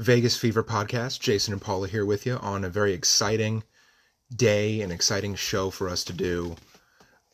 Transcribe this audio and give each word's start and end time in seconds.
Vegas 0.00 0.34
Fever 0.34 0.64
podcast. 0.64 1.20
Jason 1.20 1.52
and 1.52 1.60
Paula 1.60 1.86
here 1.86 2.06
with 2.06 2.24
you 2.24 2.36
on 2.38 2.64
a 2.64 2.70
very 2.70 2.94
exciting 2.94 3.62
day, 4.34 4.80
an 4.80 4.90
exciting 4.90 5.34
show 5.34 5.68
for 5.68 5.90
us 5.90 6.04
to 6.04 6.14
do. 6.14 6.56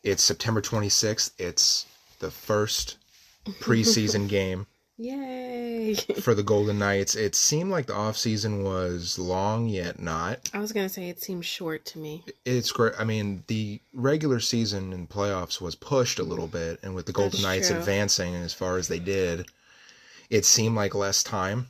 It's 0.03 0.21
September 0.21 0.61
26th. 0.61 1.31
It's 1.37 1.85
the 2.19 2.29
first 2.29 2.97
preseason 3.61 4.27
game 4.27 4.67
Yay! 4.97 5.93
for 6.21 6.35
the 6.35 6.43
Golden 6.43 6.77
Knights. 6.77 7.15
It 7.15 7.35
seemed 7.35 7.71
like 7.71 7.85
the 7.85 7.93
offseason 7.93 8.65
was 8.65 9.17
long, 9.17 9.69
yet 9.69 10.01
not. 10.01 10.49
I 10.53 10.59
was 10.59 10.73
gonna 10.73 10.89
say 10.89 11.07
it 11.07 11.21
seems 11.21 11.45
short 11.45 11.85
to 11.85 11.99
me. 11.99 12.25
It's 12.43 12.73
great. 12.73 12.95
I 12.99 13.05
mean, 13.05 13.45
the 13.47 13.79
regular 13.93 14.41
season 14.41 14.91
and 14.91 15.07
playoffs 15.07 15.61
was 15.61 15.75
pushed 15.75 16.19
a 16.19 16.23
little 16.23 16.47
bit, 16.47 16.81
and 16.83 16.93
with 16.95 17.05
the 17.05 17.13
Golden 17.13 17.31
That's 17.31 17.43
Knights 17.43 17.69
true. 17.69 17.77
advancing 17.77 18.35
as 18.35 18.53
far 18.53 18.77
as 18.77 18.89
they 18.89 18.99
did, 18.99 19.45
it 20.29 20.43
seemed 20.43 20.75
like 20.75 20.93
less 20.93 21.23
time. 21.23 21.69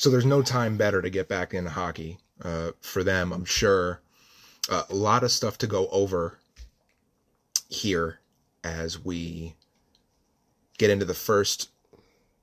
So 0.00 0.08
there's 0.08 0.24
no 0.24 0.40
time 0.40 0.78
better 0.78 1.02
to 1.02 1.10
get 1.10 1.28
back 1.28 1.52
into 1.52 1.68
hockey 1.68 2.16
uh, 2.42 2.70
for 2.80 3.04
them, 3.04 3.34
I'm 3.34 3.44
sure. 3.44 4.00
Uh, 4.66 4.84
a 4.88 4.94
lot 4.94 5.24
of 5.24 5.30
stuff 5.30 5.58
to 5.58 5.66
go 5.66 5.88
over 5.88 6.38
here 7.68 8.20
as 8.64 8.98
we 8.98 9.56
get 10.78 10.88
into 10.88 11.04
the 11.04 11.12
first 11.12 11.68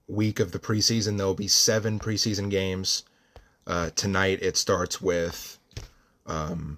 week 0.07 0.39
of 0.39 0.51
the 0.51 0.59
preseason. 0.59 1.17
There'll 1.17 1.33
be 1.33 1.47
seven 1.47 1.97
preseason 1.97 2.51
games. 2.51 3.01
Uh, 3.65 3.89
tonight 3.95 4.37
it 4.43 4.55
starts 4.55 5.01
with 5.01 5.57
um, 6.27 6.77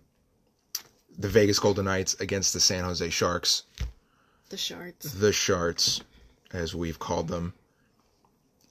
the 1.18 1.28
Vegas 1.28 1.60
Golden 1.60 1.84
Knights 1.84 2.14
against 2.22 2.54
the 2.54 2.62
San 2.62 2.86
Jose 2.86 3.10
Sharks, 3.10 3.64
The 4.48 4.56
Sharks. 4.56 5.12
the 5.12 5.34
Sharks, 5.34 6.00
as 6.54 6.74
we've 6.74 7.00
called 7.00 7.28
them. 7.28 7.54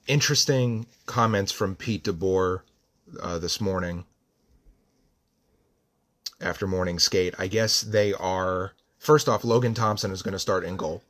Interesting 0.07 0.87
comments 1.05 1.51
from 1.51 1.75
Pete 1.75 2.03
DeBoer 2.03 2.61
uh, 3.21 3.37
this 3.39 3.61
morning 3.61 4.05
after 6.41 6.65
morning 6.67 6.99
skate. 6.99 7.35
I 7.37 7.47
guess 7.47 7.81
they 7.81 8.13
are. 8.13 8.73
First 8.97 9.29
off, 9.29 9.43
Logan 9.43 9.73
Thompson 9.73 10.11
is 10.11 10.21
going 10.21 10.33
to 10.33 10.39
start 10.39 10.63
in 10.63 10.77
goal. 10.77 11.03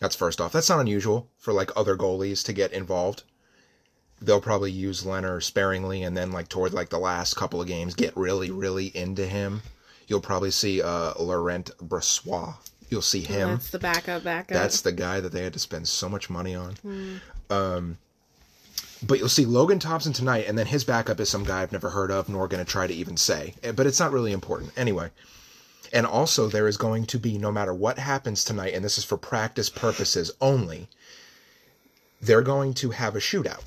That's 0.00 0.16
first 0.16 0.40
off. 0.40 0.52
That's 0.52 0.68
not 0.68 0.80
unusual 0.80 1.28
for 1.38 1.52
like 1.52 1.70
other 1.76 1.96
goalies 1.96 2.44
to 2.46 2.52
get 2.52 2.72
involved. 2.72 3.22
They'll 4.20 4.40
probably 4.40 4.70
use 4.70 5.04
Leonard 5.04 5.44
sparingly, 5.44 6.02
and 6.02 6.16
then 6.16 6.32
like 6.32 6.48
toward 6.48 6.72
like 6.72 6.90
the 6.90 6.98
last 6.98 7.34
couple 7.34 7.60
of 7.60 7.68
games, 7.68 7.94
get 7.94 8.16
really, 8.16 8.50
really 8.50 8.86
into 8.86 9.26
him. 9.26 9.62
You'll 10.06 10.20
probably 10.20 10.50
see 10.50 10.82
uh, 10.82 11.12
Laurent 11.18 11.70
Brossoit. 11.78 12.54
You'll 12.88 13.02
see 13.02 13.20
him. 13.20 13.50
That's 13.50 13.70
the 13.70 13.78
backup. 13.78 14.24
Backup. 14.24 14.54
That's 14.54 14.80
the 14.80 14.92
guy 14.92 15.20
that 15.20 15.32
they 15.32 15.42
had 15.42 15.52
to 15.54 15.58
spend 15.58 15.88
so 15.88 16.08
much 16.08 16.28
money 16.28 16.54
on. 16.54 16.74
Um, 17.50 17.98
but 19.06 19.18
you'll 19.18 19.28
see 19.28 19.44
Logan 19.44 19.78
Thompson 19.78 20.12
tonight, 20.12 20.46
and 20.48 20.58
then 20.58 20.66
his 20.66 20.84
backup 20.84 21.20
is 21.20 21.28
some 21.28 21.44
guy 21.44 21.62
I've 21.62 21.72
never 21.72 21.90
heard 21.90 22.10
of, 22.10 22.28
nor 22.28 22.48
going 22.48 22.64
to 22.64 22.70
try 22.70 22.86
to 22.86 22.94
even 22.94 23.16
say. 23.16 23.54
Eh, 23.62 23.72
But 23.72 23.86
it's 23.86 24.00
not 24.00 24.12
really 24.12 24.32
important. 24.32 24.72
Anyway. 24.76 25.10
And 25.92 26.06
also, 26.06 26.48
there 26.48 26.68
is 26.68 26.78
going 26.78 27.04
to 27.06 27.18
be, 27.18 27.36
no 27.36 27.52
matter 27.52 27.74
what 27.74 27.98
happens 27.98 28.44
tonight, 28.44 28.72
and 28.72 28.82
this 28.82 28.96
is 28.96 29.04
for 29.04 29.18
practice 29.18 29.68
purposes 29.68 30.30
only, 30.40 30.88
they're 32.20 32.40
going 32.40 32.72
to 32.74 32.90
have 32.90 33.14
a 33.14 33.18
shootout, 33.18 33.62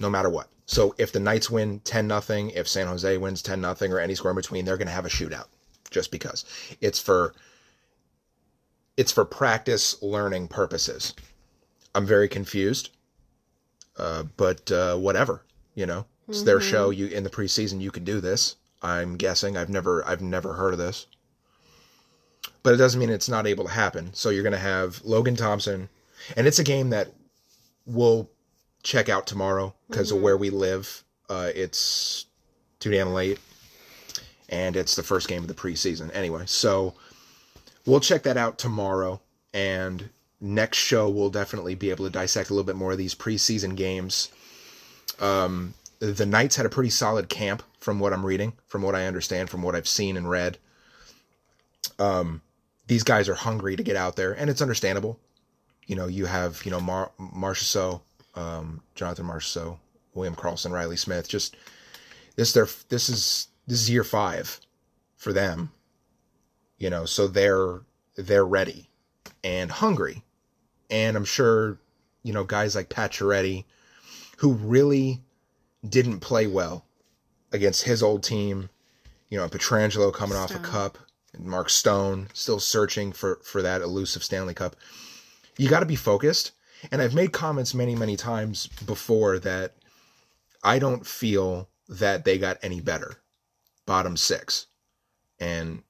no 0.00 0.10
matter 0.10 0.28
what. 0.28 0.48
So 0.66 0.94
if 0.98 1.12
the 1.12 1.20
Knights 1.20 1.48
win 1.48 1.80
10 1.80 2.08
nothing, 2.08 2.50
if 2.50 2.66
San 2.66 2.88
Jose 2.88 3.16
wins 3.18 3.42
10 3.42 3.60
nothing, 3.60 3.92
or 3.92 4.00
any 4.00 4.14
score 4.16 4.32
in 4.32 4.36
between, 4.36 4.64
they're 4.64 4.76
going 4.76 4.88
to 4.88 4.92
have 4.92 5.06
a 5.06 5.10
shootout, 5.10 5.46
just 5.90 6.10
because. 6.10 6.44
It's 6.80 6.98
for 6.98 7.34
it's 8.96 9.12
for 9.12 9.24
practice 9.24 10.02
learning 10.02 10.48
purposes. 10.48 11.14
I'm 11.94 12.06
very 12.06 12.28
confused, 12.28 12.90
uh, 13.98 14.24
but 14.36 14.70
uh, 14.70 14.96
whatever. 14.96 15.42
You 15.74 15.86
know, 15.86 16.06
it's 16.28 16.42
their 16.42 16.60
show. 16.60 16.90
You 16.90 17.06
in 17.06 17.24
the 17.24 17.30
preseason, 17.30 17.80
you 17.80 17.90
can 17.90 18.04
do 18.04 18.20
this. 18.20 18.56
I'm 18.82 19.16
guessing. 19.16 19.56
I've 19.56 19.68
never, 19.68 20.06
I've 20.06 20.22
never 20.22 20.54
heard 20.54 20.72
of 20.72 20.78
this, 20.78 21.06
but 22.62 22.74
it 22.74 22.78
doesn't 22.78 22.98
mean 22.98 23.10
it's 23.10 23.28
not 23.28 23.46
able 23.46 23.64
to 23.64 23.70
happen. 23.70 24.12
So 24.14 24.30
you're 24.30 24.42
going 24.42 24.52
to 24.52 24.58
have 24.58 25.02
Logan 25.04 25.36
Thompson, 25.36 25.88
and 26.36 26.46
it's 26.46 26.58
a 26.58 26.64
game 26.64 26.90
that 26.90 27.08
we'll 27.86 28.30
check 28.82 29.08
out 29.08 29.26
tomorrow 29.26 29.74
because 29.88 30.10
of 30.10 30.20
where 30.20 30.36
we 30.36 30.50
live. 30.50 31.04
Uh, 31.28 31.50
it's 31.54 32.26
too 32.78 32.90
damn 32.90 33.12
late, 33.12 33.38
and 34.48 34.76
it's 34.76 34.96
the 34.96 35.02
first 35.02 35.28
game 35.28 35.42
of 35.42 35.48
the 35.48 35.54
preseason 35.54 36.14
anyway. 36.14 36.44
So 36.46 36.94
we'll 37.86 38.00
check 38.00 38.22
that 38.24 38.36
out 38.36 38.58
tomorrow 38.58 39.20
and 39.52 40.10
next 40.40 40.78
show 40.78 41.08
we'll 41.08 41.30
definitely 41.30 41.74
be 41.74 41.90
able 41.90 42.04
to 42.04 42.10
dissect 42.10 42.50
a 42.50 42.54
little 42.54 42.66
bit 42.66 42.76
more 42.76 42.92
of 42.92 42.98
these 42.98 43.14
preseason 43.14 43.76
games. 43.76 44.30
Um, 45.20 45.74
the 45.98 46.24
knights 46.26 46.56
had 46.56 46.64
a 46.64 46.70
pretty 46.70 46.90
solid 46.90 47.28
camp 47.28 47.62
from 47.78 48.00
what 48.00 48.12
i'm 48.12 48.24
reading 48.24 48.54
from 48.66 48.80
what 48.82 48.94
i 48.94 49.06
understand 49.06 49.50
from 49.50 49.62
what 49.62 49.74
i've 49.74 49.88
seen 49.88 50.16
and 50.16 50.28
read. 50.28 50.58
Um, 51.98 52.40
these 52.86 53.04
guys 53.04 53.28
are 53.28 53.34
hungry 53.34 53.76
to 53.76 53.82
get 53.82 53.96
out 53.96 54.16
there 54.16 54.32
and 54.32 54.48
it's 54.50 54.62
understandable. 54.62 55.18
You 55.86 55.96
know 55.96 56.06
you 56.06 56.26
have 56.26 56.64
you 56.64 56.70
know 56.70 56.80
Mar- 56.80 57.12
Marchessault, 57.20 58.00
um, 58.34 58.82
jonathan 58.94 59.26
Marchessault, 59.26 59.78
william 60.14 60.34
Karlsson 60.34 60.70
riley 60.70 60.96
smith 60.96 61.28
just 61.28 61.56
this 62.36 62.52
their 62.52 62.68
this 62.88 63.08
is 63.08 63.48
this 63.66 63.82
is 63.82 63.90
year 63.90 64.04
five 64.04 64.60
for 65.16 65.32
them. 65.32 65.70
You 66.78 66.88
know 66.88 67.04
so 67.04 67.26
they're 67.26 67.80
they're 68.16 68.46
ready 68.46 68.88
and 69.44 69.70
hungry 69.70 70.22
and 70.90 71.16
i'm 71.16 71.24
sure 71.24 71.78
you 72.22 72.32
know 72.32 72.44
guys 72.44 72.74
like 72.74 72.88
Pacioretty 72.88 73.64
who 74.38 74.52
really 74.52 75.20
didn't 75.88 76.20
play 76.20 76.46
well 76.46 76.84
against 77.52 77.84
his 77.84 78.02
old 78.02 78.22
team 78.22 78.68
you 79.28 79.38
know 79.38 79.48
Pietrangelo 79.48 80.12
coming 80.12 80.36
off 80.36 80.54
a 80.54 80.58
cup 80.58 80.98
and 81.32 81.44
mark 81.46 81.70
stone 81.70 82.28
still 82.32 82.60
searching 82.60 83.12
for 83.12 83.40
for 83.42 83.62
that 83.62 83.82
elusive 83.82 84.24
stanley 84.24 84.54
cup. 84.54 84.76
You 85.56 85.68
got 85.68 85.80
to 85.80 85.86
be 85.86 85.96
focused. 85.96 86.52
And 86.90 87.02
i've 87.02 87.14
made 87.14 87.32
comments 87.32 87.74
many 87.74 87.94
many 87.94 88.16
times 88.16 88.66
before 88.86 89.38
that 89.40 89.74
i 90.64 90.78
don't 90.78 91.06
feel 91.06 91.68
that 91.90 92.24
they 92.24 92.38
got 92.38 92.58
any 92.62 92.80
better 92.80 93.18
bottom 93.90 94.16
six. 94.16 94.66
And 95.40 95.82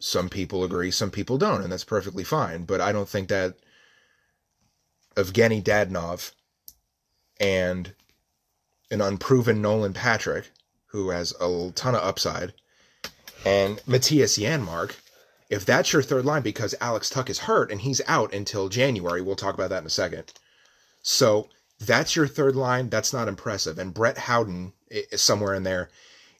some 0.00 0.28
people 0.28 0.64
agree, 0.64 0.90
some 0.90 1.12
people 1.12 1.38
don't, 1.38 1.62
and 1.62 1.70
that's 1.70 1.84
perfectly 1.84 2.24
fine. 2.24 2.64
But 2.64 2.80
I 2.80 2.90
don't 2.90 3.08
think 3.08 3.28
that 3.28 3.54
Evgeny 5.16 5.62
Dadonov 5.62 6.32
and 7.40 7.92
an 8.90 9.00
unproven 9.00 9.60
Nolan 9.60 9.92
Patrick, 9.92 10.50
who 10.86 11.10
has 11.10 11.34
a 11.40 11.72
ton 11.74 11.94
of 11.94 12.02
upside, 12.02 12.52
and 13.44 13.78
Mattias 13.78 14.38
Janmark, 14.38 14.96
if 15.48 15.64
that's 15.64 15.92
your 15.92 16.02
third 16.02 16.24
line, 16.24 16.42
because 16.42 16.74
Alex 16.80 17.08
Tuch 17.08 17.30
is 17.30 17.40
hurt 17.40 17.70
and 17.70 17.80
he's 17.80 18.00
out 18.06 18.34
until 18.34 18.68
January, 18.68 19.22
we'll 19.22 19.36
talk 19.36 19.54
about 19.54 19.70
that 19.70 19.82
in 19.82 19.86
a 19.86 19.90
second. 19.90 20.32
So 21.02 21.48
that's 21.78 22.16
your 22.16 22.26
third 22.26 22.56
line. 22.56 22.88
That's 22.88 23.12
not 23.12 23.28
impressive. 23.28 23.78
And 23.78 23.94
Brett 23.94 24.18
Howden 24.18 24.72
is 24.90 25.22
somewhere 25.22 25.54
in 25.54 25.62
there 25.62 25.88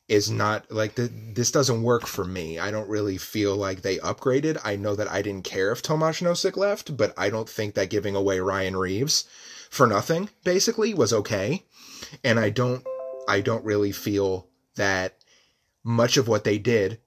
is 0.09 0.31
not 0.31 0.71
like 0.71 0.94
the, 0.94 1.11
this 1.34 1.50
doesn't 1.50 1.83
work 1.83 2.06
for 2.06 2.25
me. 2.25 2.59
I 2.59 2.71
don't 2.71 2.89
really 2.89 3.19
feel 3.19 3.56
like 3.56 3.83
they 3.83 3.99
upgraded. 3.99 4.59
I 4.65 4.77
know 4.77 4.94
that 4.94 5.11
I 5.11 5.21
didn't 5.21 5.44
care 5.44 5.72
if 5.72 5.83
Tomas 5.83 6.21
Nosek 6.21 6.56
left, 6.56 6.97
but 6.97 7.12
I 7.17 7.28
don't 7.28 7.49
think 7.49 7.75
that 7.75 7.91
giving 7.91 8.15
away 8.15 8.39
Ryan 8.39 8.77
Reaves 8.77 9.25
for 9.69 9.87
nothing 9.87 10.31
basically 10.44 10.94
was 10.94 11.12
okay. 11.12 11.65
And 12.22 12.39
I 12.39 12.50
don't 12.50 12.84
I 13.28 13.41
don't 13.41 13.65
really 13.65 13.91
feel 13.91 14.47
that 14.77 15.17
much 15.83 16.17
of 16.17 16.28
what 16.28 16.44
they 16.44 16.59
did 16.59 17.00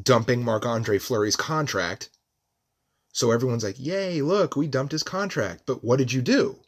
dumping 0.00 0.44
Marc-Andre 0.44 0.98
Fleury's 0.98 1.36
contract. 1.36 2.10
So 3.12 3.30
everyone's 3.30 3.64
like, 3.64 3.78
"Yay, 3.78 4.22
look, 4.22 4.56
we 4.56 4.66
dumped 4.66 4.92
his 4.92 5.02
contract." 5.02 5.64
But 5.66 5.84
what 5.84 5.98
did 5.98 6.12
you 6.12 6.22
do? 6.22 6.58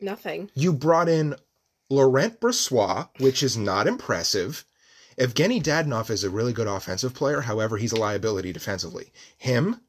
Nothing. 0.00 0.50
You 0.54 0.72
brought 0.72 1.08
in 1.08 1.36
Laurent 1.88 2.40
Brossoit, 2.40 3.08
which 3.18 3.42
is 3.42 3.56
not 3.56 3.86
impressive. 3.86 4.64
Evgeny 5.22 5.62
Dadonov 5.62 6.10
is 6.10 6.24
a 6.24 6.30
really 6.30 6.52
good 6.52 6.66
offensive 6.66 7.14
player. 7.14 7.42
However, 7.42 7.76
he's 7.76 7.92
a 7.92 7.96
liability 8.00 8.52
defensively. 8.52 9.12
Him, 9.38 9.80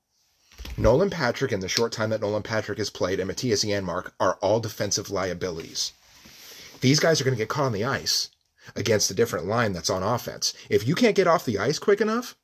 Nolan 0.78 1.10
Patrick, 1.10 1.52
in 1.52 1.60
the 1.60 1.68
short 1.68 1.92
time 1.92 2.12
that 2.12 2.22
Nolan 2.22 2.44
Patrick 2.44 2.78
has 2.78 2.92
played, 2.92 3.20
and 3.20 3.30
Mattias 3.30 3.66
Janmark 3.66 4.12
are 4.20 4.36
all 4.42 4.60
defensive 4.60 5.10
liabilities. 5.10 5.94
These 6.82 7.00
guys 7.00 7.20
are 7.20 7.24
going 7.24 7.36
to 7.36 7.42
get 7.42 7.50
caught 7.50 7.66
on 7.66 7.72
the 7.72 7.84
ice 7.84 8.30
against 8.76 9.10
a 9.10 9.16
different 9.16 9.48
line 9.48 9.74
that's 9.74 9.90
on 9.90 10.04
offense. 10.04 10.54
If 10.70 10.88
you 10.88 10.94
can't 10.94 11.16
get 11.16 11.28
off 11.28 11.46
the 11.46 11.58
ice 11.58 11.80
quick 11.80 12.00
enough, 12.00 12.36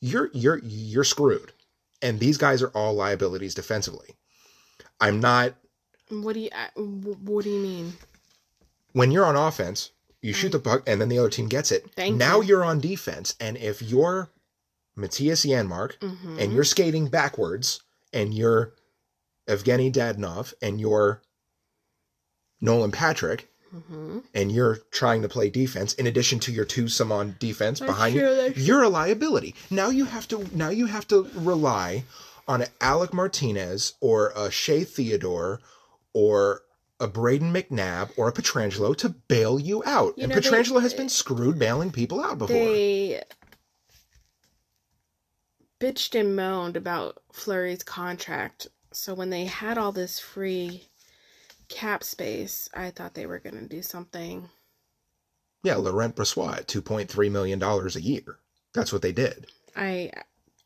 you're 0.00 0.30
you're 0.32 0.60
you're 0.64 1.04
screwed. 1.04 1.52
And 2.00 2.18
these 2.20 2.38
guys 2.38 2.62
are 2.62 2.68
all 2.68 2.94
liabilities 2.94 3.54
defensively. 3.54 4.16
I'm 4.98 5.20
not 5.20 5.54
What 6.08 6.32
do 6.32 6.40
you? 6.40 6.48
uh, 6.52 6.80
What 6.80 7.44
do 7.44 7.50
you 7.50 7.60
mean? 7.60 7.92
when 8.92 9.10
you're 9.12 9.26
on 9.26 9.36
offense, 9.36 9.90
you 10.22 10.32
shoot 10.32 10.52
the 10.52 10.58
puck 10.58 10.82
and 10.86 11.00
then 11.00 11.08
the 11.08 11.18
other 11.18 11.30
team 11.30 11.48
gets 11.48 11.72
it. 11.72 11.90
Thank 11.96 12.16
now 12.16 12.40
you. 12.40 12.48
you're 12.48 12.64
on 12.64 12.80
defense, 12.80 13.34
and 13.40 13.56
if 13.56 13.80
you're 13.82 14.30
Mattias 14.96 15.46
Janmark 15.48 15.98
Mm-hmm. 16.00 16.38
and 16.38 16.52
you're 16.52 16.64
skating 16.64 17.08
backwards 17.08 17.80
and 18.12 18.34
you're 18.34 18.74
Evgeny 19.48 19.90
Dadonov 19.92 20.52
and 20.60 20.80
you're 20.80 21.22
Nolan 22.60 22.90
Patrick, 22.90 23.48
and 24.34 24.50
you're 24.50 24.78
trying 24.90 25.22
to 25.22 25.28
play 25.28 25.48
defense 25.48 25.94
in 25.94 26.06
addition 26.08 26.40
to 26.40 26.50
your 26.52 26.64
twosome 26.64 27.12
on 27.12 27.36
defense 27.38 27.78
behind 27.78 28.16
you, 28.16 28.52
you're 28.56 28.82
a 28.82 28.88
liability. 28.88 29.54
Now 29.70 29.90
you 29.90 30.06
have 30.06 30.26
to 30.28 30.44
now 30.52 30.70
you 30.70 30.86
have 30.86 31.06
to 31.08 31.30
rely 31.36 32.02
on 32.48 32.64
Alec 32.80 33.14
Martinez 33.14 33.94
or 34.00 34.32
a 34.34 34.50
Shea 34.50 34.82
Theodore 34.82 35.60
or 36.12 36.62
a 37.00 37.08
Brayden 37.08 37.50
McNabb 37.50 38.10
or 38.16 38.28
a 38.28 38.32
Pietrangelo 38.32 38.94
to 38.98 39.08
bail 39.08 39.58
you 39.58 39.82
out. 39.84 40.16
You 40.18 40.24
and 40.24 40.34
know, 40.34 40.40
they- 40.40 40.80
has 40.80 40.94
been 40.94 41.08
screwed 41.08 41.58
bailing 41.58 41.90
people 41.90 42.22
out 42.22 42.38
before. 42.38 42.54
They 42.56 43.22
bitched 45.80 46.18
and 46.18 46.36
moaned 46.36 46.76
about 46.76 47.22
Fleury's 47.32 47.82
contract. 47.82 48.68
So 48.92 49.14
when 49.14 49.30
they 49.30 49.46
had 49.46 49.78
all 49.78 49.92
this 49.92 50.18
free 50.18 50.88
cap 51.68 52.04
space, 52.04 52.68
I 52.74 52.90
thought 52.90 53.14
they 53.14 53.26
were 53.26 53.38
going 53.38 53.58
to 53.58 53.66
do 53.66 53.82
something. 53.82 54.50
yeah, 55.62 55.76
Laurent 55.76 56.14
Brossoit 56.14 56.58
at 56.58 56.68
two 56.68 56.82
point 56.82 57.10
three 57.10 57.28
million 57.30 57.58
dollars 57.58 57.96
a 57.96 58.00
year. 58.00 58.38
That's 58.74 58.92
what 58.92 59.02
they 59.02 59.12
did. 59.12 59.46
I 59.76 60.10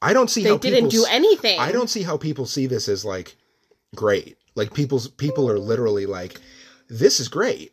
I 0.03 0.13
don't 0.13 0.31
see 0.31 0.43
they 0.43 0.51
how 0.51 0.57
didn't 0.59 0.91
people 0.91 0.91
do 0.91 1.07
anything. 1.09 1.59
I 1.59 1.73
don't 1.73 1.91
see 1.91 2.03
how 2.03 2.17
people 2.17 2.47
see 2.47 2.67
this 2.67 2.89
as 2.89 3.05
like 3.05 3.37
great. 3.95 4.37
Like 4.55 4.75
people's 4.75 5.09
people 5.09 5.51
are 5.51 5.59
literally 5.59 6.07
like, 6.07 6.41
this 6.89 7.21
is 7.21 7.29
great. 7.29 7.73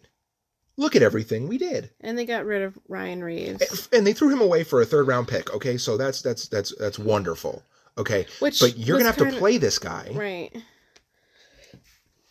Look 0.77 0.95
at 0.95 1.03
everything 1.03 1.47
we 1.47 1.57
did, 1.57 1.91
And 1.99 2.17
they 2.17 2.25
got 2.25 2.45
rid 2.45 2.63
of 2.63 2.77
Ryan 2.87 3.23
Reaves, 3.23 3.89
and 3.93 4.07
they 4.07 4.13
threw 4.13 4.29
him 4.29 4.41
away 4.41 4.63
for 4.63 4.81
a 4.81 4.85
third 4.85 5.05
round 5.05 5.27
pick. 5.27 5.53
Okay, 5.53 5.77
so 5.77 5.97
that's 5.97 6.21
that's 6.21 6.47
that's 6.47 6.73
that's 6.79 6.97
wonderful. 6.97 7.61
Okay, 7.97 8.25
which 8.39 8.59
but 8.59 8.77
you're 8.77 8.97
gonna 8.97 9.11
have 9.11 9.17
to 9.17 9.37
play 9.37 9.57
this 9.57 9.77
guy. 9.77 10.09
right. 10.13 10.55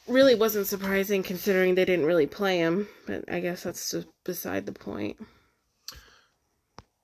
Really 0.08 0.35
wasn't 0.35 0.67
surprising 0.67 1.23
considering 1.23 1.76
they 1.76 1.85
didn't 1.85 2.06
really 2.06 2.26
play 2.26 2.58
him, 2.58 2.88
but 3.06 3.25
I 3.32 3.38
guess 3.38 3.62
that's 3.62 3.91
just 3.91 4.08
beside 4.25 4.67
the 4.67 4.73
point. 4.73 5.19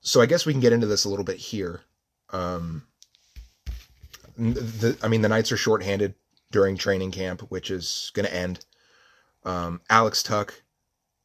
So 0.00 0.20
I 0.20 0.26
guess 0.26 0.46
we 0.46 0.52
can 0.52 0.60
get 0.60 0.72
into 0.72 0.86
this 0.86 1.04
a 1.04 1.08
little 1.08 1.24
bit 1.24 1.36
here. 1.36 1.82
Um, 2.30 2.82
the, 4.36 4.96
I 5.02 5.08
mean, 5.08 5.22
the 5.22 5.28
Knights 5.28 5.52
are 5.52 5.56
shorthanded 5.56 6.14
during 6.56 6.74
training 6.74 7.10
camp, 7.10 7.42
which 7.50 7.70
is 7.70 8.10
going 8.14 8.24
to 8.24 8.34
end. 8.34 8.64
Um, 9.44 9.82
Alex 9.90 10.22
Tuch, 10.22 10.54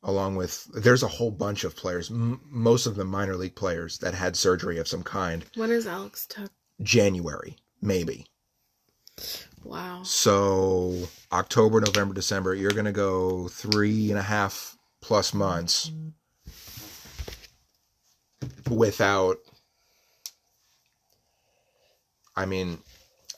along 0.03 0.35
with 0.35 0.65
there's 0.73 1.03
a 1.03 1.07
whole 1.07 1.31
bunch 1.31 1.63
of 1.63 1.73
players, 1.73 2.11
m- 2.11 2.41
most 2.49 2.85
of 2.85 2.97
them 2.97 3.07
minor 3.07 3.37
league 3.37 3.55
players 3.55 3.99
that 3.99 4.13
had 4.13 4.35
surgery 4.35 4.77
of 4.77 4.89
some 4.89 5.03
kind. 5.03 5.45
When 5.55 5.71
is 5.71 5.87
Alex 5.87 6.25
Tuch? 6.27 6.49
January, 6.81 7.55
maybe. 7.81 8.25
Wow. 9.63 10.01
So 10.03 11.07
October, 11.31 11.79
November, 11.79 12.13
December, 12.13 12.53
you're 12.53 12.71
going 12.71 12.83
to 12.83 12.91
go 12.91 13.47
three 13.47 14.09
and 14.09 14.19
a 14.19 14.23
half 14.23 14.75
plus 14.99 15.33
months 15.33 15.93
without. 18.69 19.37
I 22.35 22.45
mean, 22.45 22.79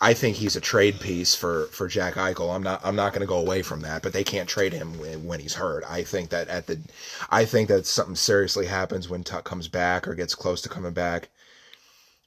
I 0.04 0.14
think 0.14 0.36
he's 0.36 0.58
a 0.58 0.62
trade 0.62 1.00
piece 1.00 1.34
for 1.34 1.68
for 1.68 1.88
Jack 1.88 2.16
Eichel. 2.16 2.54
I'm 2.54 2.62
not 2.62 2.82
I'm 2.84 2.98
not 2.98 3.14
going 3.14 3.22
to 3.22 3.26
go 3.26 3.38
away 3.38 3.62
from 3.62 3.80
that, 3.82 4.04
but 4.04 4.12
they 4.12 4.26
can't 4.26 4.50
trade 4.50 4.74
him 4.74 5.00
when, 5.00 5.24
when 5.26 5.40
he's 5.40 5.54
hurt. 5.54 5.86
I 5.90 6.04
think 6.04 6.30
that 6.32 6.50
at 6.50 6.68
the 6.68 6.82
I 7.30 7.46
think 7.46 7.70
that 7.70 7.86
something 7.86 8.18
seriously 8.18 8.66
happens 8.66 9.08
when 9.08 9.24
Tuch 9.24 9.46
comes 9.46 9.70
back 9.70 10.06
or 10.06 10.14
gets 10.14 10.36
close 10.36 10.62
to 10.64 10.70
coming 10.70 10.92
back 10.92 11.30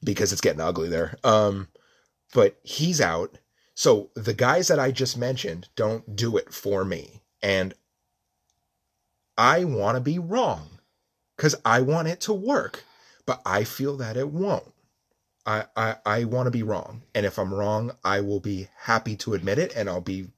because 0.03 0.33
it's 0.33 0.41
getting 0.41 0.63
ugly 0.63 0.89
there. 0.89 1.19
Um 1.23 1.69
but 2.33 2.59
he's 2.63 2.99
out. 2.99 3.37
So 3.75 4.09
the 4.15 4.33
guys 4.33 4.69
that 4.69 4.79
I 4.79 4.91
just 4.91 5.19
mentioned 5.19 5.69
don't 5.77 6.17
do 6.17 6.39
it 6.39 6.55
for 6.55 6.83
me. 6.83 7.21
And 7.43 7.75
I 9.37 9.65
want 9.65 9.97
to 9.97 10.01
be 10.01 10.19
wrong 10.19 10.79
because 11.37 11.55
I 11.63 11.83
want 11.83 12.09
it 12.09 12.23
to 12.23 12.33
work, 12.33 12.85
but 13.27 13.43
I 13.45 13.65
feel 13.65 13.99
that 13.99 14.17
it 14.17 14.31
won't. 14.31 14.73
I, 15.47 15.65
I, 15.77 15.97
I 16.05 16.25
want 16.25 16.47
to 16.49 16.51
be 16.51 16.63
wrong. 16.65 17.03
And 17.15 17.25
if 17.25 17.39
I'm 17.39 17.55
wrong, 17.55 17.93
I 18.05 18.21
will 18.21 18.41
be 18.41 18.69
happy 18.77 19.17
to 19.17 19.35
admit 19.35 19.59
it 19.59 19.75
and 19.77 19.89
I'll 19.89 20.01
be 20.01 20.29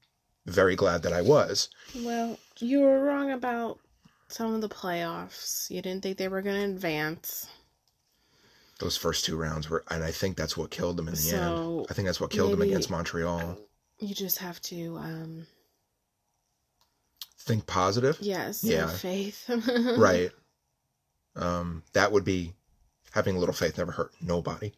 very 0.47 0.77
glad 0.77 1.03
that 1.03 1.13
I 1.13 1.23
was. 1.23 1.69
Well, 1.97 2.39
you 2.59 2.81
were 2.81 3.03
wrong 3.03 3.31
about 3.33 3.79
some 4.29 4.55
of 4.55 4.61
the 4.61 4.69
playoffs. 4.69 5.71
You 5.71 5.81
didn't 5.81 6.03
think 6.03 6.19
they 6.19 6.29
were 6.29 6.43
going 6.43 6.57
to 6.57 6.75
advance. 6.75 7.49
Those 8.81 8.97
first 8.97 9.25
two 9.25 9.37
rounds 9.37 9.69
were, 9.69 9.83
and 9.91 10.05
I 10.05 10.13
think 10.13 10.37
that's 10.37 10.57
what 10.57 10.71
killed 10.71 10.97
them 10.99 11.09
in 11.09 11.15
the 11.15 11.21
So, 11.21 11.37
end. 11.81 11.87
I 11.91 11.95
think 11.95 12.07
that's 12.07 12.21
what 12.21 12.31
killed 12.31 12.53
them 12.53 12.63
against 12.63 12.91
Montreal. 12.91 13.59
You 13.99 14.15
just 14.15 14.39
have 14.39 14.61
to, 14.63 14.97
um, 14.99 15.47
Think 17.41 17.67
positive. 17.67 18.19
yes, 18.21 18.63
Yeah. 18.63 18.81
have 18.83 19.01
faith. 19.01 19.49
right. 19.97 20.31
Um, 21.35 21.83
that 21.95 22.13
would 22.13 22.25
be 22.25 22.53
having 23.13 23.37
a 23.37 23.39
little 23.39 23.55
faith 23.55 23.79
never 23.79 23.93
hurt 23.93 24.13
nobody. 24.21 24.73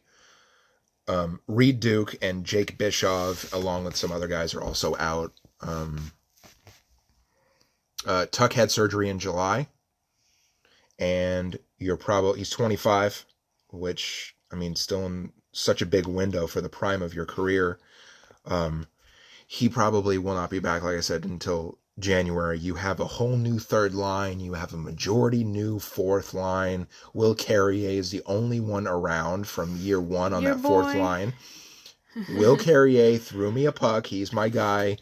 Um, 1.08 1.40
Reid 1.46 1.80
Duke 1.80 2.14
and 2.22 2.44
Jake 2.44 2.78
Bischoff, 2.78 3.52
along 3.52 3.84
with 3.84 3.96
some 3.96 4.12
other 4.12 4.28
guys, 4.28 4.54
are 4.54 4.62
also 4.62 4.96
out. 4.98 5.32
Um, 5.60 6.12
uh, 8.06 8.26
Tuch 8.30 8.54
had 8.54 8.70
surgery 8.70 9.08
in 9.08 9.18
July, 9.18 9.68
and 10.98 11.58
you're 11.78 11.96
probably 11.96 12.38
he's 12.38 12.50
25, 12.50 13.26
which 13.70 14.36
I 14.52 14.56
mean, 14.56 14.76
still 14.76 15.06
in 15.06 15.32
such 15.52 15.82
a 15.82 15.86
big 15.86 16.06
window 16.06 16.46
for 16.46 16.60
the 16.60 16.68
prime 16.68 17.02
of 17.02 17.14
your 17.14 17.26
career. 17.26 17.78
Um, 18.44 18.86
he 19.46 19.68
probably 19.68 20.16
will 20.16 20.34
not 20.34 20.50
be 20.50 20.60
back, 20.60 20.82
like 20.82 20.96
I 20.96 21.00
said, 21.00 21.24
until 21.24 21.78
January. 22.00 22.58
You 22.58 22.74
have 22.74 23.00
a 23.00 23.04
whole 23.04 23.36
new 23.36 23.58
third 23.58 23.94
line. 23.94 24.40
You 24.40 24.54
have 24.54 24.72
a 24.72 24.78
majority 24.78 25.44
new 25.44 25.78
fourth 25.78 26.34
line. 26.34 26.86
Will 27.14 27.34
Carrier 27.34 27.90
is 27.90 28.10
the 28.10 28.22
only 28.26 28.60
one 28.60 28.86
around 28.86 29.46
from 29.46 29.76
year 29.76 30.00
one 30.00 30.32
on 30.32 30.42
Your 30.42 30.54
that 30.54 30.62
fourth 30.62 30.94
line. 30.94 31.34
Will 32.30 32.56
Carrier 32.56 33.18
threw 33.18 33.52
me 33.52 33.66
a 33.66 33.72
puck. 33.72 34.06
He's 34.06 34.32
my 34.32 34.48
guy. 34.48 34.98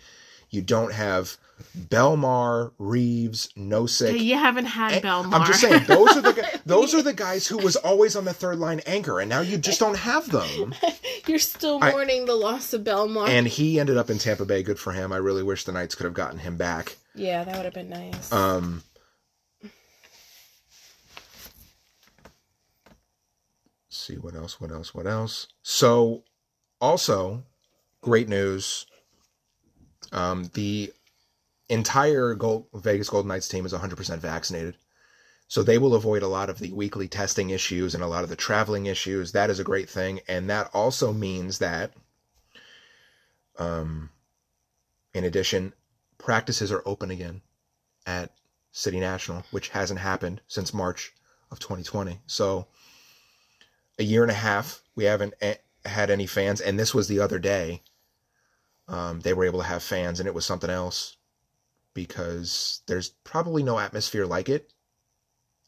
You 0.51 0.63
don't 0.63 0.93
have 0.93 1.37
Bellemare, 1.77 2.73
Reaves, 2.79 3.49
Nosek. 3.57 4.19
you 4.21 4.37
haven't 4.37 4.67
had 4.67 4.93
Eh, 4.93 5.01
Bellemare. 5.01 5.33
I'm 5.33 5.47
just 5.47 5.61
saying 5.61 5.85
those 5.87 6.17
are 6.17 6.21
the 6.21 6.61
those 6.67 6.95
are 6.95 7.03
the 7.03 7.13
guys 7.13 7.47
who 7.47 7.59
was 7.59 7.77
always 7.77 8.17
on 8.17 8.25
the 8.25 8.33
third 8.33 8.59
line 8.59 8.81
anchor, 8.87 9.21
and 9.21 9.29
now 9.29 9.41
you 9.41 9.59
just 9.59 9.81
don't 9.81 9.97
have 9.97 10.29
them. 10.31 10.75
You're 11.27 11.39
still 11.39 11.79
I- 11.83 11.91
mourning 11.91 12.27
the 12.27 12.35
loss 12.35 12.73
of 12.73 12.83
Bellemare. 12.85 13.29
And 13.29 13.47
he 13.47 13.79
ended 13.81 13.97
up 13.97 14.11
in 14.11 14.19
Tampa 14.19 14.45
Bay. 14.45 14.63
Good 14.63 14.79
for 14.79 14.93
him. 14.93 15.13
I 15.13 15.17
really 15.19 15.43
wish 15.43 15.65
the 15.65 15.73
Knights 15.73 15.95
could 15.95 16.05
have 16.05 16.15
gotten 16.15 16.39
him 16.39 16.57
back. 16.57 16.97
yeah, 17.15 17.45
that 17.45 17.57
would 17.57 17.65
have 17.65 17.75
been 17.75 17.89
nice. 17.91 18.33
Um, 18.33 18.83
let's 19.63 19.73
see 23.91 24.17
what 24.17 24.35
else, 24.35 24.61
what 24.61 24.71
else, 24.71 24.95
what 24.95 25.07
else. 25.07 25.49
So, 25.63 26.25
also, 26.81 27.45
great 28.01 28.29
news. 28.29 28.87
Um, 30.13 30.51
the 30.55 30.93
entire 31.69 32.35
Gold, 32.35 32.67
Vegas 32.75 33.09
Golden 33.09 33.29
Knights 33.29 33.49
team 33.49 33.67
is 33.67 33.73
100% 33.73 34.19
vaccinated. 34.19 34.77
So 35.49 35.63
they 35.63 35.79
will 35.79 35.95
avoid 35.95 36.23
a 36.23 36.29
lot 36.29 36.51
of 36.51 36.59
the 36.59 36.73
weekly 36.73 37.09
testing 37.09 37.51
issues 37.51 37.95
and 37.95 38.05
a 38.05 38.07
lot 38.07 38.23
of 38.23 38.29
the 38.29 38.37
traveling 38.37 38.87
issues. 38.87 39.33
That 39.33 39.49
is 39.49 39.59
a 39.59 39.65
great 39.65 39.89
thing. 39.89 40.21
And 40.29 40.51
that 40.51 40.71
also 40.75 41.13
means 41.13 41.59
that, 41.59 41.93
um, 43.59 44.11
in 45.15 45.25
addition, 45.25 45.73
practices 46.19 46.71
are 46.71 46.83
open 46.85 47.11
again 47.11 47.41
at 48.07 48.35
City 48.73 49.01
National, 49.01 49.45
which 49.51 49.71
hasn't 49.71 50.01
happened 50.01 50.43
since 50.49 50.75
March 50.75 51.15
of 51.51 51.59
2020. 51.59 52.21
So 52.27 52.67
a 53.99 54.05
year 54.05 54.23
and 54.23 54.31
a 54.31 54.35
half, 54.35 54.83
we 54.95 55.05
haven't 55.05 55.35
eh, 55.41 55.55
had 55.87 56.11
any 56.11 56.27
fans, 56.27 56.61
and 56.61 56.79
this 56.79 56.95
was 56.95 57.09
the 57.09 57.21
other 57.21 57.39
day. 57.39 57.83
Um, 58.87 59.21
they 59.21 59.33
were 59.33 59.45
able 59.45 59.61
to 59.61 59.67
have 59.67 59.83
fans, 59.83 60.21
and 60.21 60.27
it 60.27 60.35
was 60.35 60.47
something 60.47 60.71
else 60.71 61.18
because 61.99 62.81
there's 62.87 63.09
probably 63.25 63.65
no 63.65 63.77
atmosphere 63.77 64.25
like 64.25 64.49
it 64.49 64.73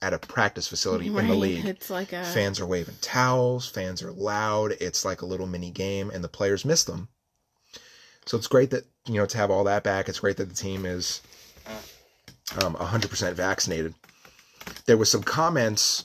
at 0.00 0.14
a 0.14 0.18
practice 0.18 0.68
facility 0.68 1.08
in 1.08 1.26
the 1.26 1.34
league. 1.34 1.64
It's 1.64 1.90
like 1.90 2.12
a 2.12 2.22
Fans 2.22 2.60
are 2.60 2.66
waving 2.66 2.94
towels, 3.00 3.68
fans 3.68 4.00
are 4.00 4.12
loud. 4.12 4.76
It's 4.80 5.04
like 5.04 5.22
a 5.22 5.26
little 5.26 5.48
mini 5.48 5.72
game, 5.72 6.08
and 6.08 6.22
the 6.22 6.28
players 6.28 6.64
miss 6.64 6.84
them. 6.84 7.08
So 8.26 8.38
it's 8.38 8.46
great 8.46 8.70
that 8.70 8.84
you 9.06 9.14
know 9.14 9.26
to 9.26 9.38
have 9.38 9.50
all 9.50 9.64
that 9.64 9.82
back. 9.82 10.08
It's 10.08 10.20
great 10.20 10.36
that 10.36 10.48
the 10.48 10.54
team 10.54 10.86
is 10.86 11.20
um, 12.62 12.76
100% 12.76 13.32
vaccinated. 13.32 13.92
There 14.86 14.96
was 14.96 15.10
some 15.10 15.24
comments, 15.24 16.04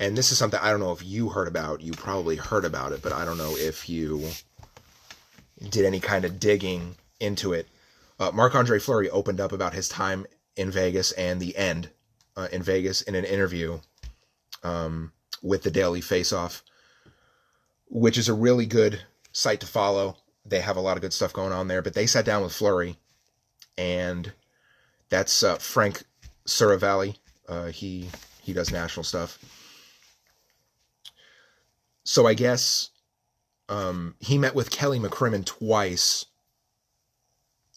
and 0.00 0.18
this 0.18 0.32
is 0.32 0.38
something 0.38 0.58
I 0.60 0.72
don't 0.72 0.80
know 0.80 0.92
if 0.92 1.04
you 1.04 1.28
heard 1.28 1.46
about. 1.46 1.82
You 1.82 1.92
probably 1.92 2.34
heard 2.34 2.64
about 2.64 2.90
it, 2.90 3.00
but 3.00 3.12
I 3.12 3.24
don't 3.24 3.38
know 3.38 3.54
if 3.56 3.88
you 3.88 4.28
did 5.70 5.84
any 5.84 6.00
kind 6.00 6.24
of 6.24 6.40
digging 6.40 6.96
into 7.20 7.52
it. 7.52 7.68
Uh, 8.18 8.30
Andre 8.54 8.78
Fleury 8.78 9.10
opened 9.10 9.40
up 9.40 9.52
about 9.52 9.74
his 9.74 9.88
time 9.88 10.26
in 10.56 10.70
Vegas 10.70 11.12
and 11.12 11.40
the 11.40 11.56
end 11.56 11.90
uh, 12.36 12.48
in 12.52 12.62
Vegas 12.62 13.02
in 13.02 13.14
an 13.14 13.24
interview 13.24 13.78
um, 14.62 15.12
with 15.42 15.62
the 15.62 15.70
Daily 15.70 16.00
Faceoff, 16.00 16.62
which 17.88 18.18
is 18.18 18.28
a 18.28 18.34
really 18.34 18.66
good 18.66 19.02
site 19.32 19.60
to 19.60 19.66
follow. 19.66 20.16
They 20.44 20.60
have 20.60 20.76
a 20.76 20.80
lot 20.80 20.96
of 20.96 21.02
good 21.02 21.12
stuff 21.12 21.32
going 21.32 21.52
on 21.52 21.68
there. 21.68 21.82
But 21.82 21.94
they 21.94 22.06
sat 22.06 22.24
down 22.24 22.42
with 22.42 22.52
Fleury, 22.52 22.96
and 23.76 24.32
that's 25.08 25.42
uh, 25.42 25.56
Frank 25.56 26.04
Seravalli. 26.46 27.16
Uh, 27.48 27.66
he 27.66 28.08
he 28.42 28.52
does 28.52 28.72
national 28.72 29.04
stuff. 29.04 29.38
So 32.04 32.26
I 32.26 32.34
guess 32.34 32.90
um, 33.68 34.14
he 34.20 34.38
met 34.38 34.54
with 34.54 34.70
Kelly 34.70 35.00
McCrimmon 35.00 35.44
twice 35.44 36.26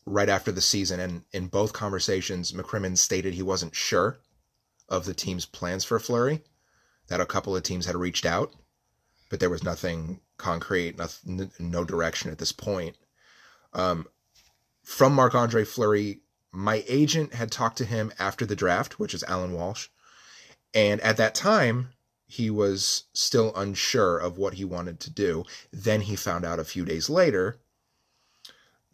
right 0.10 0.30
after 0.30 0.52
the 0.52 0.62
season, 0.62 1.00
and 1.00 1.24
in 1.32 1.48
both 1.48 1.72
conversations, 1.72 2.52
McCrimmon 2.52 2.98
stated 2.98 3.34
he 3.34 3.44
wasn't 3.44 3.76
sure 3.76 4.20
of 4.90 5.06
the 5.06 5.14
team's 5.14 5.46
plans 5.46 5.84
for 5.84 6.00
Fleury, 6.00 6.44
That 7.08 7.22
a 7.22 7.26
couple 7.26 7.56
of 7.56 7.64
teams 7.64 7.86
had 7.86 7.96
reached 7.96 8.26
out, 8.26 8.54
but 9.30 9.40
there 9.40 9.52
was 9.52 9.64
nothing 9.64 10.20
concrete, 10.38 10.98
nothing, 10.98 11.52
no 11.60 11.84
direction 11.84 12.32
at 12.32 12.40
this 12.40 12.52
point. 12.52 12.98
Um, 13.74 14.08
from 14.84 15.14
Marc 15.14 15.36
Andre 15.36 15.64
Fleury, 15.64 16.22
my 16.52 16.84
agent 16.88 17.36
had 17.36 17.52
talked 17.52 17.78
to 17.78 17.86
him 17.86 18.12
after 18.18 18.48
the 18.48 18.56
draft, 18.56 18.98
which 18.98 19.14
is 19.14 19.24
Alan 19.26 19.54
Walsh, 19.54 19.90
and 20.74 21.00
at 21.02 21.18
that 21.18 21.36
time, 21.36 21.90
he 22.26 22.50
was 22.50 23.04
still 23.14 23.56
unsure 23.56 24.18
of 24.18 24.38
what 24.38 24.56
he 24.56 24.66
wanted 24.66 25.00
to 25.02 25.12
do. 25.12 25.46
Then 25.72 26.02
he 26.02 26.16
found 26.16 26.46
out 26.46 26.60
a 26.60 26.64
few 26.64 26.86
days 26.86 27.10
later 27.10 27.60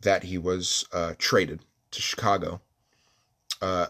that 0.02 0.24
he 0.24 0.38
was 0.38 0.86
uh, 0.92 1.14
traded 1.18 1.62
to 1.92 2.02
Chicago. 2.02 2.62
Uh, 3.62 3.88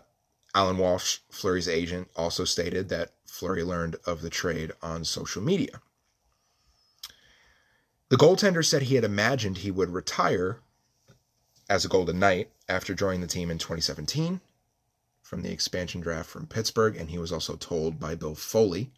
Alan 0.54 0.78
Walsh, 0.78 1.20
Fleury's 1.30 1.68
agent, 1.68 2.10
also 2.16 2.46
stated 2.46 2.90
that 2.90 3.12
Fleury 3.26 3.64
learned 3.64 3.98
of 4.06 4.22
the 4.22 4.30
trade 4.30 4.72
on 4.82 5.04
social 5.04 5.42
media. 5.42 5.82
The 8.10 8.18
goaltender 8.18 8.64
said 8.64 8.84
he 8.84 8.96
had 8.96 9.04
imagined 9.04 9.58
he 9.58 9.72
would 9.72 9.90
retire 9.90 10.60
as 11.68 11.84
a 11.84 11.90
Golden 11.90 12.20
Knight 12.20 12.52
after 12.70 12.94
joining 12.94 13.22
the 13.22 13.28
team 13.28 13.50
in 13.50 13.58
2017 13.58 14.40
from 15.22 15.42
the 15.42 15.52
expansion 15.52 16.02
draft 16.02 16.30
from 16.30 16.46
Pittsburgh, 16.46 16.96
and 16.96 17.10
he 17.10 17.18
was 17.18 17.32
also 17.32 17.56
told 17.56 18.00
by 18.00 18.14
Bill 18.14 18.36
Foley 18.36 18.92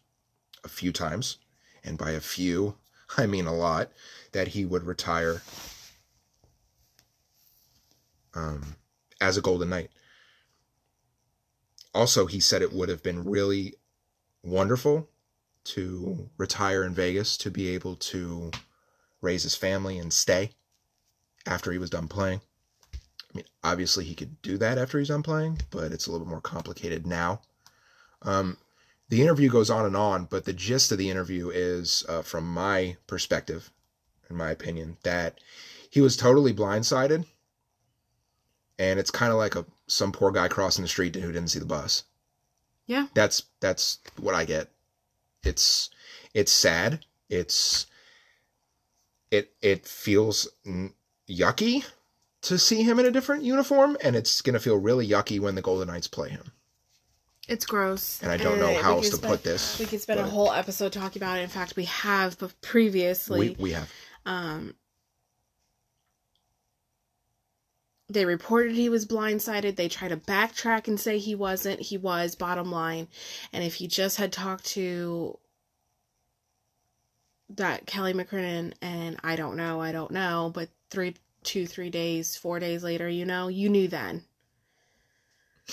a 0.62 0.68
few 0.68 0.92
times, 0.92 1.38
and 1.82 1.96
by 1.96 2.10
a 2.10 2.20
few, 2.20 2.76
I 3.16 3.26
mean 3.26 3.46
a 3.46 3.54
lot, 3.54 3.90
that 4.32 4.48
he 4.48 4.64
would 4.66 4.84
retire 4.84 5.42
um, 8.34 8.76
as 9.20 9.36
a 9.36 9.42
Golden 9.42 9.70
Knight. 9.70 9.90
Also, 11.94 12.26
he 12.26 12.40
said 12.40 12.62
it 12.62 12.72
would 12.72 12.88
have 12.88 13.02
been 13.02 13.24
really 13.24 13.74
wonderful 14.42 15.08
to 15.64 16.30
retire 16.36 16.84
in 16.84 16.94
Vegas, 16.94 17.36
to 17.38 17.50
be 17.50 17.68
able 17.68 17.96
to 17.96 18.50
raise 19.20 19.42
his 19.42 19.54
family 19.54 19.98
and 19.98 20.12
stay 20.12 20.52
after 21.46 21.72
he 21.72 21.78
was 21.78 21.90
done 21.90 22.08
playing. 22.08 22.40
I 22.94 23.36
mean, 23.36 23.44
obviously 23.62 24.04
he 24.04 24.14
could 24.14 24.40
do 24.42 24.56
that 24.58 24.78
after 24.78 24.98
he's 24.98 25.08
done 25.08 25.22
playing, 25.22 25.60
but 25.70 25.92
it's 25.92 26.06
a 26.06 26.12
little 26.12 26.26
bit 26.26 26.30
more 26.30 26.40
complicated 26.40 27.06
now. 27.06 27.42
Um, 28.22 28.56
the 29.08 29.22
interview 29.22 29.48
goes 29.48 29.70
on 29.70 29.86
and 29.86 29.96
on, 29.96 30.26
but 30.26 30.44
the 30.44 30.52
gist 30.52 30.92
of 30.92 30.98
the 30.98 31.10
interview 31.10 31.50
is, 31.50 32.04
uh, 32.08 32.22
from 32.22 32.44
my 32.46 32.96
perspective, 33.06 33.70
in 34.28 34.36
my 34.36 34.50
opinion, 34.50 34.98
that 35.02 35.38
he 35.90 36.00
was 36.00 36.16
totally 36.16 36.52
blindsided, 36.52 37.26
and 38.78 38.98
it's 39.00 39.10
kind 39.10 39.32
of 39.32 39.38
like 39.38 39.56
a 39.56 39.64
some 39.86 40.12
poor 40.12 40.30
guy 40.30 40.48
crossing 40.48 40.82
the 40.82 40.88
street 40.88 41.14
who 41.14 41.32
didn't 41.32 41.48
see 41.48 41.58
the 41.58 41.64
bus. 41.64 42.04
Yeah, 42.86 43.06
That's 43.14 43.42
that's 43.60 43.98
what 44.18 44.34
I 44.34 44.44
get. 44.44 44.70
It's 45.42 45.90
it's 46.34 46.52
sad. 46.52 47.04
It's 47.28 47.86
it 49.30 49.52
it 49.60 49.86
feels 49.86 50.48
yucky 51.28 51.84
to 52.42 52.58
see 52.58 52.82
him 52.82 52.98
in 52.98 53.06
a 53.06 53.10
different 53.10 53.42
uniform, 53.42 53.96
and 54.02 54.16
it's 54.16 54.40
gonna 54.42 54.58
feel 54.60 54.76
really 54.76 55.06
yucky 55.06 55.38
when 55.40 55.54
the 55.54 55.62
Golden 55.62 55.88
Knights 55.88 56.08
play 56.08 56.30
him. 56.30 56.52
it's 57.46 57.66
gross. 57.66 58.20
And 58.22 58.30
I 58.30 58.36
don't 58.36 58.58
know 58.58 58.74
how 58.80 58.96
else 58.96 59.10
to 59.10 59.16
spend- 59.16 59.30
put 59.30 59.42
this. 59.44 59.78
We 59.78 59.86
could 59.86 60.00
spend 60.00 60.20
a 60.20 60.24
whole 60.26 60.52
episode 60.52 60.92
talking 60.92 61.20
about 61.22 61.38
it. 61.38 61.42
In 61.42 61.48
fact, 61.48 61.76
we 61.76 61.84
have 61.84 62.36
previously. 62.62 63.50
We 63.50 63.56
we 63.58 63.70
have. 63.72 63.90
Um, 64.24 64.74
they 68.10 68.24
reported 68.24 68.72
he 68.74 68.88
was 68.88 69.06
blindsided. 69.06 69.76
They 69.76 69.88
try 69.88 70.08
to 70.08 70.16
backtrack 70.16 70.88
and 70.88 70.98
say 70.98 71.18
he 71.18 71.34
wasn't. 71.34 71.80
He 71.80 71.98
was, 71.98 72.34
bottom 72.34 72.70
line. 72.70 73.08
And 73.52 73.62
if 73.62 73.74
he 73.74 73.86
just 73.86 74.16
had 74.16 74.32
talked 74.32 74.64
to 74.66 75.38
that 77.50 77.86
Kelly 77.86 78.12
McCrimmon 78.14 78.74
and 78.82 79.18
I 79.22 79.36
don't 79.36 79.56
know, 79.56 79.80
I 79.80 79.92
don't 79.92 80.10
know, 80.10 80.50
but 80.54 80.68
three, 80.90 81.14
two, 81.42 81.66
three 81.66 81.90
days, 81.90 82.36
four 82.36 82.58
days 82.58 82.82
later, 82.82 83.08
you 83.08 83.24
know, 83.24 83.48
you 83.48 83.68
knew 83.68 83.88
then. 83.88 84.24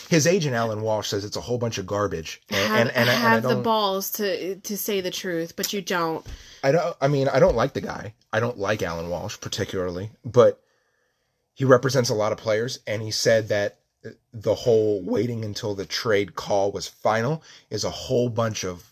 His 0.09 0.27
agent 0.27 0.55
Alan 0.55 0.81
Walsh 0.81 1.07
says 1.07 1.23
it's 1.23 1.37
a 1.37 1.41
whole 1.41 1.57
bunch 1.57 1.77
of 1.77 1.85
garbage, 1.87 2.41
and 2.49 2.57
have 2.57 2.79
and, 2.81 2.89
and, 2.89 3.09
I- 3.09 3.13
and 3.13 3.23
I 3.25 3.29
have 3.29 3.43
the 3.43 3.55
balls 3.55 4.11
to 4.13 4.57
to 4.57 4.75
say 4.77 4.99
the 4.99 5.09
truth, 5.09 5.55
but 5.55 5.71
you 5.71 5.81
don't. 5.81 6.25
I 6.65 6.73
don't. 6.73 6.97
I 6.99 7.07
mean, 7.07 7.29
I 7.29 7.39
don't 7.39 7.55
like 7.55 7.71
the 7.71 7.79
guy. 7.79 8.13
I 8.33 8.41
don't 8.41 8.57
like 8.57 8.83
Alan 8.83 9.09
Walsh 9.09 9.37
particularly, 9.39 10.11
but 10.25 10.61
he 11.55 11.65
represents 11.65 12.09
a 12.09 12.13
lot 12.13 12.31
of 12.31 12.37
players, 12.37 12.79
and 12.85 13.01
he 13.01 13.09
said 13.11 13.47
that 13.47 13.79
the 14.31 14.53
whole 14.53 15.01
waiting 15.03 15.43
until 15.43 15.73
the 15.73 15.85
trade 15.87 16.35
call 16.35 16.71
was 16.71 16.87
final 16.87 17.41
is 17.71 17.83
a 17.83 17.89
whole 17.89 18.29
bunch 18.29 18.63
of 18.63 18.83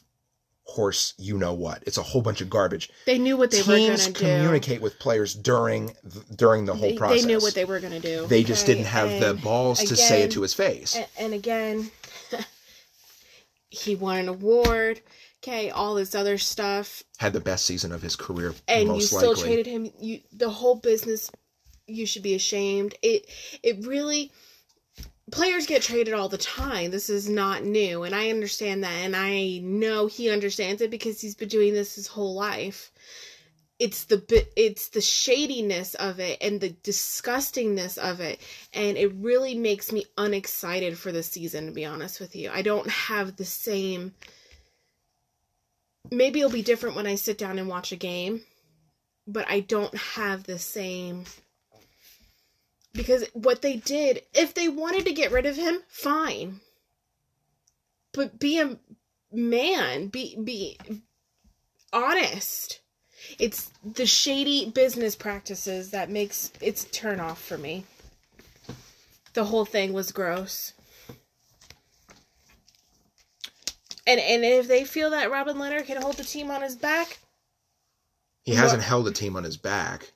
horse. 0.63 1.13
You 1.19 1.37
know 1.37 1.53
what? 1.53 1.83
It's 1.85 1.97
a 1.99 2.01
whole 2.01 2.23
bunch 2.23 2.41
of 2.41 2.49
garbage. 2.49 2.89
They 3.05 3.19
knew 3.19 3.37
what 3.37 3.51
they 3.51 3.59
were 3.61 3.75
Teams 3.75 4.05
going 4.05 4.13
to 4.15 4.19
do. 4.19 4.19
communicate 4.25 4.81
with 4.81 4.97
players 4.97 5.35
during 5.35 5.95
during 6.35 6.65
the 6.65 6.73
whole 6.73 6.89
They, 6.89 6.97
process. 6.97 7.21
they 7.21 7.27
knew 7.27 7.39
what 7.39 7.53
they 7.53 7.65
were 7.65 7.79
going 7.79 7.93
to 7.93 7.99
do. 7.99 8.25
They 8.25 8.43
just 8.43 8.65
didn't 8.65 8.85
have 8.85 9.09
the 9.19 9.31
And- 9.31 9.41
balls 9.43 9.79
to 9.83 9.95
say 9.95 10.23
it 10.23 10.31
to 10.31 10.41
his 10.41 10.55
face. 10.55 10.95
and, 10.95 11.05
and 11.19 11.33
again 11.35 11.91
he 13.69 13.95
won 13.95 14.17
an 14.19 14.27
award 14.29 15.01
okay 15.41 15.69
all 15.69 15.95
this 15.95 16.15
other 16.15 16.37
stuff 16.37 17.03
Had 17.17 17.33
the 17.33 17.39
best 17.39 17.65
season 17.65 17.91
of 17.91 18.01
his 18.01 18.15
career, 18.15 18.53
and 18.67 18.83
you 18.83 18.87
most 18.87 19.07
still 19.07 19.29
likely. 19.33 19.43
traded 19.43 19.65
him 19.67 19.91
you 19.99 20.21
the 20.31 20.49
whole 20.49 20.75
business 20.75 21.29
you 21.93 22.05
should 22.05 22.23
be 22.23 22.35
ashamed. 22.35 22.95
It 23.01 23.27
it 23.61 23.85
really 23.85 24.31
players 25.31 25.65
get 25.65 25.81
traded 25.81 26.13
all 26.13 26.29
the 26.29 26.37
time. 26.37 26.91
This 26.91 27.09
is 27.09 27.29
not 27.29 27.63
new 27.63 28.03
and 28.03 28.13
i 28.13 28.29
understand 28.29 28.83
that 28.83 28.93
and 28.93 29.15
i 29.15 29.59
know 29.63 30.07
he 30.07 30.29
understands 30.29 30.81
it 30.81 30.91
because 30.91 31.19
he's 31.21 31.35
been 31.35 31.47
doing 31.47 31.73
this 31.73 31.95
his 31.95 32.07
whole 32.07 32.33
life. 32.33 32.91
It's 33.79 34.05
the 34.05 34.47
it's 34.55 34.89
the 34.89 35.01
shadiness 35.01 35.95
of 35.95 36.19
it 36.19 36.37
and 36.41 36.61
the 36.61 36.69
disgustingness 36.69 37.97
of 37.97 38.19
it 38.19 38.39
and 38.73 38.97
it 38.97 39.13
really 39.15 39.55
makes 39.55 39.91
me 39.91 40.05
unexcited 40.17 40.97
for 40.97 41.11
the 41.11 41.23
season 41.23 41.65
to 41.65 41.71
be 41.71 41.85
honest 41.85 42.19
with 42.19 42.35
you. 42.35 42.49
I 42.51 42.61
don't 42.61 42.89
have 42.89 43.35
the 43.35 43.45
same 43.45 44.13
maybe 46.11 46.39
it'll 46.39 46.51
be 46.51 46.61
different 46.61 46.95
when 46.95 47.07
i 47.07 47.15
sit 47.15 47.37
down 47.37 47.59
and 47.59 47.67
watch 47.67 47.91
a 47.91 47.97
game 47.97 48.41
but 49.27 49.45
i 49.49 49.59
don't 49.59 49.95
have 49.95 50.43
the 50.43 50.59
same 50.59 51.23
because 52.93 53.25
what 53.33 53.61
they 53.61 53.75
did 53.75 54.21
if 54.33 54.53
they 54.53 54.67
wanted 54.67 55.05
to 55.05 55.13
get 55.13 55.31
rid 55.31 55.45
of 55.45 55.55
him 55.55 55.81
fine 55.87 56.59
but 58.13 58.39
be 58.39 58.59
a 58.59 58.77
man 59.31 60.07
be 60.07 60.37
be 60.43 60.77
honest 61.91 62.81
it's 63.39 63.71
the 63.83 64.05
shady 64.05 64.69
business 64.69 65.15
practices 65.15 65.91
that 65.91 66.09
makes 66.09 66.51
it's 66.61 66.85
turn 66.85 67.19
off 67.19 67.41
for 67.41 67.57
me. 67.57 67.85
The 69.33 69.45
whole 69.45 69.65
thing 69.65 69.93
was 69.93 70.11
gross. 70.11 70.73
And 74.05 74.19
and 74.19 74.43
if 74.43 74.67
they 74.67 74.83
feel 74.83 75.11
that 75.11 75.31
Robin 75.31 75.57
Leonard 75.57 75.85
can 75.85 76.01
hold 76.01 76.17
the 76.17 76.23
team 76.23 76.51
on 76.51 76.61
his 76.61 76.75
back, 76.75 77.19
He 78.43 78.53
hasn't 78.53 78.83
held 78.83 79.07
a 79.07 79.11
team 79.11 79.35
on 79.35 79.43
his 79.43 79.57
back 79.57 80.11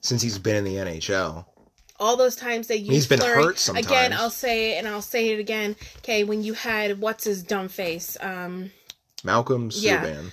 since 0.00 0.22
he's 0.22 0.38
been 0.38 0.56
in 0.56 0.64
the 0.64 0.76
NHL. 0.76 1.46
All 2.00 2.16
those 2.16 2.34
times 2.34 2.66
they 2.66 2.76
used 2.76 2.90
He's 2.90 3.06
been 3.06 3.20
hurt 3.20 3.58
sometimes. 3.58 3.86
Again, 3.86 4.12
I'll 4.12 4.30
say 4.30 4.72
it 4.72 4.78
and 4.78 4.88
I'll 4.88 5.02
say 5.02 5.28
it 5.30 5.38
again. 5.38 5.76
Okay, 5.98 6.24
when 6.24 6.42
you 6.42 6.54
had 6.54 7.00
what's 7.00 7.24
his 7.24 7.42
dumb 7.42 7.68
face, 7.68 8.16
um, 8.20 8.70
Malcolm 9.22 9.70
Yeah. 9.74 10.04
Subban. 10.06 10.32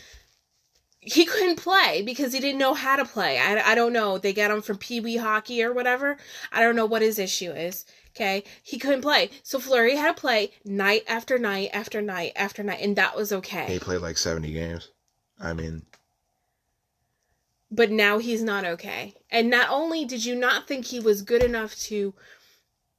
he 1.01 1.25
couldn't 1.25 1.57
play 1.57 2.01
because 2.03 2.33
he 2.33 2.39
didn't 2.39 2.57
know 2.59 2.74
how 2.74 2.95
to 2.95 3.05
play. 3.05 3.38
I, 3.38 3.71
I 3.71 3.75
don't 3.75 3.93
know. 3.93 4.17
They 4.17 4.33
got 4.33 4.50
him 4.51 4.62
from 4.62 4.77
Pee 4.77 5.00
Wee 5.01 5.17
hockey 5.17 5.62
or 5.63 5.74
whatever. 5.74 6.17
I 6.51 6.62
don't 6.62 6.75
know 6.75 6.86
what 6.86 7.01
his 7.01 7.19
issue 7.19 7.51
is. 7.51 7.86
Okay, 8.15 8.43
he 8.63 8.79
couldn't 8.79 9.01
play, 9.01 9.29
so 9.43 9.59
Fleury 9.59 9.95
had 9.95 10.15
to 10.15 10.19
play 10.19 10.51
night 10.65 11.03
after 11.07 11.38
night 11.38 11.69
after 11.71 12.01
night 12.01 12.31
after 12.36 12.63
night, 12.63 12.79
and 12.81 12.95
that 12.95 13.15
was 13.15 13.31
okay. 13.31 13.65
He 13.71 13.77
played 13.77 14.01
like 14.01 14.17
70 14.17 14.51
games. 14.53 14.89
I 15.39 15.53
mean, 15.53 15.83
But 17.69 17.91
now 17.91 18.17
he's 18.17 18.43
not 18.43 18.63
okay. 18.65 19.13
And 19.29 19.50
not 19.50 19.69
only 19.69 20.05
did 20.05 20.24
you 20.24 20.36
not 20.36 20.67
think 20.67 20.86
he 20.86 21.00
was 21.00 21.21
good 21.21 21.43
enough 21.43 21.75
to, 21.88 22.13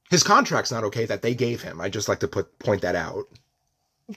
his 0.09 0.23
contract's 0.23 0.71
not 0.71 0.83
okay 0.85 1.05
that 1.05 1.21
they 1.21 1.33
gave 1.35 1.61
him. 1.61 1.81
I 1.81 1.89
just 1.89 2.07
like 2.07 2.19
to 2.19 2.27
put 2.27 2.59
point 2.59 2.81
that 2.81 2.95
out. 2.95 3.25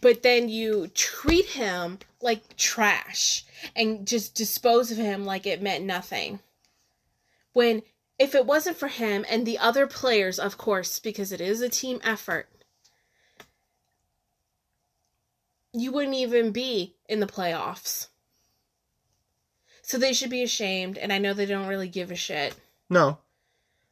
but 0.00 0.22
then 0.22 0.48
you 0.48 0.88
treat 0.94 1.46
him 1.46 1.98
like 2.20 2.56
trash 2.56 3.44
and 3.76 4.06
just 4.06 4.34
dispose 4.34 4.90
of 4.90 4.96
him 4.98 5.24
like 5.24 5.46
it 5.46 5.62
meant 5.62 5.84
nothing. 5.84 6.40
When 7.52 7.82
if 8.18 8.34
it 8.34 8.46
wasn't 8.46 8.76
for 8.76 8.88
him 8.88 9.24
and 9.28 9.44
the 9.44 9.58
other 9.58 9.86
players, 9.86 10.38
of 10.38 10.56
course, 10.56 10.98
because 10.98 11.32
it 11.32 11.40
is 11.40 11.60
a 11.60 11.68
team 11.68 12.00
effort, 12.04 12.48
you 15.72 15.90
wouldn't 15.92 16.16
even 16.16 16.52
be 16.52 16.94
in 17.08 17.20
the 17.20 17.26
playoffs. 17.26 18.08
So 19.82 19.98
they 19.98 20.12
should 20.12 20.30
be 20.30 20.42
ashamed, 20.42 20.96
and 20.98 21.12
I 21.12 21.18
know 21.18 21.34
they 21.34 21.46
don't 21.46 21.66
really 21.66 21.88
give 21.88 22.10
a 22.10 22.14
shit. 22.16 22.54
No, 22.88 23.18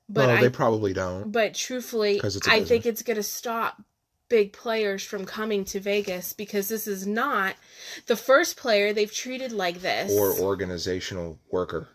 But 0.08 0.26
no, 0.26 0.34
I, 0.34 0.40
they 0.40 0.48
probably 0.48 0.92
don't. 0.92 1.30
but 1.32 1.54
truthfully, 1.54 2.20
'Cause 2.20 2.36
it's 2.36 2.46
a 2.46 2.52
I 2.52 2.62
think 2.64 2.86
it's 2.86 3.02
gonna 3.02 3.22
stop 3.22 3.82
big 4.28 4.52
players 4.52 5.02
from 5.02 5.26
coming 5.26 5.64
to 5.64 5.80
Vegas 5.80 6.32
because 6.32 6.68
this 6.68 6.86
is 6.86 7.06
not 7.06 7.56
the 8.06 8.14
first 8.16 8.56
player 8.56 8.92
they've 8.92 9.12
treated 9.12 9.50
like 9.50 9.82
this. 9.82 10.12
Or 10.12 10.32
organizational 10.40 11.38
worker. 11.50 11.88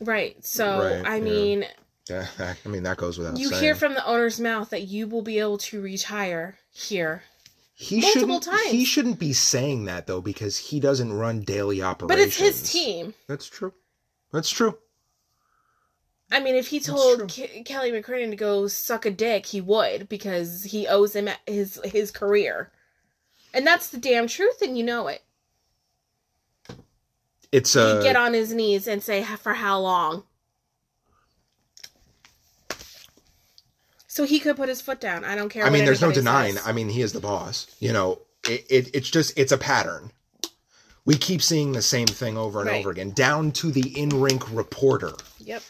right. 0.00 0.44
So 0.44 0.78
Right, 0.80 1.06
I 1.06 1.16
yeah. 1.18 1.22
mean, 1.22 1.66
Yeah, 2.10 2.26
I 2.64 2.68
mean 2.68 2.82
that 2.82 2.96
goes 2.96 3.18
without 3.18 3.38
you 3.38 3.50
saying. 3.50 3.62
hear 3.62 3.74
from 3.76 3.94
the 3.94 4.04
owner's 4.06 4.40
mouth 4.40 4.70
that 4.70 4.82
you 4.82 5.06
will 5.06 5.22
be 5.22 5.38
able 5.38 5.58
to 5.58 5.80
retire 5.80 6.58
here. 6.72 7.22
He 7.78 8.00
multiple 8.00 8.40
shouldn't. 8.40 8.42
times. 8.42 8.70
He 8.70 8.84
shouldn't 8.86 9.18
be 9.18 9.34
saying 9.34 9.84
that 9.84 10.06
though 10.06 10.22
because 10.22 10.56
he 10.56 10.80
doesn't 10.80 11.12
run 11.12 11.40
daily 11.42 11.82
operations. 11.82 12.08
But 12.08 12.26
it's 12.26 12.38
his 12.38 12.72
team. 12.72 13.12
That's 13.28 13.46
true. 13.46 13.74
That's 14.32 14.48
true. 14.48 14.78
I 16.32 16.40
mean, 16.40 16.54
if 16.54 16.68
he 16.68 16.80
told. 16.80 17.30
Ke- 17.30 17.64
Kelly 17.66 17.92
McCrimmon 17.92 18.30
to 18.30 18.36
go 18.36 18.66
suck 18.66 19.04
a 19.04 19.10
dick, 19.10 19.46
he 19.46 19.60
would 19.60 20.08
because 20.08 20.64
he 20.64 20.88
owes 20.88 21.14
him 21.14 21.28
his 21.46 21.78
his 21.84 22.10
career, 22.10 22.72
and 23.52 23.66
that's 23.66 23.90
the 23.90 23.98
damn 23.98 24.26
truth, 24.26 24.62
and 24.62 24.78
you 24.78 24.82
know 24.82 25.08
it. 25.08 25.22
It's 27.52 27.74
He'd 27.74 27.80
uh, 27.80 28.02
get 28.02 28.16
on 28.16 28.32
his 28.32 28.54
knees 28.54 28.88
and 28.88 29.02
say, 29.02 29.22
"For 29.22 29.52
how 29.54 29.80
long?" 29.80 30.24
So 34.16 34.24
he 34.24 34.40
could 34.40 34.56
put 34.56 34.70
his 34.70 34.80
foot 34.80 34.98
down. 34.98 35.26
I 35.26 35.34
don't 35.34 35.50
care. 35.50 35.66
I 35.66 35.68
mean, 35.68 35.84
there's 35.84 36.00
no 36.00 36.10
denying. 36.10 36.54
says. 36.54 36.66
I 36.66 36.72
mean, 36.72 36.88
he 36.88 37.02
is 37.02 37.12
the 37.12 37.20
boss. 37.20 37.66
You 37.80 37.92
know, 37.92 38.22
it, 38.48 38.64
it 38.70 38.90
it's 38.94 39.10
just 39.10 39.38
it's 39.38 39.52
a 39.52 39.58
pattern. 39.58 40.10
We 41.04 41.16
keep 41.18 41.42
seeing 41.42 41.72
the 41.72 41.82
same 41.82 42.06
thing 42.06 42.38
over 42.38 42.60
and 42.62 42.70
Right. 42.70 42.80
over 42.80 42.90
again, 42.92 43.10
down 43.10 43.52
to 43.52 43.70
the 43.70 43.88
in-rink 44.00 44.50
reporter, 44.50 45.12
Yep. 45.40 45.62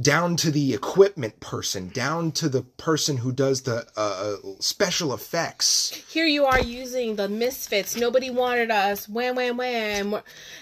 down 0.00 0.36
to 0.36 0.52
the 0.52 0.74
equipment 0.74 1.40
person, 1.40 1.88
down 1.88 2.30
to 2.32 2.48
the 2.48 2.62
person 2.62 3.16
who 3.16 3.32
does 3.32 3.62
the 3.62 3.84
uh, 3.96 4.36
special 4.60 5.12
effects. 5.12 5.90
Here 6.08 6.26
you 6.26 6.44
are 6.44 6.60
using 6.60 7.16
the 7.16 7.28
misfits. 7.28 7.96
Nobody 7.96 8.30
wanted 8.30 8.70
us. 8.70 9.08
Wham, 9.08 9.34
wham, 9.34 9.56
wham. 9.56 10.10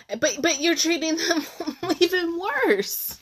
But 0.09 0.39
but 0.41 0.59
you're 0.59 0.75
treating 0.75 1.17
them 1.19 1.45
even 2.01 2.41
worse. 2.41 3.19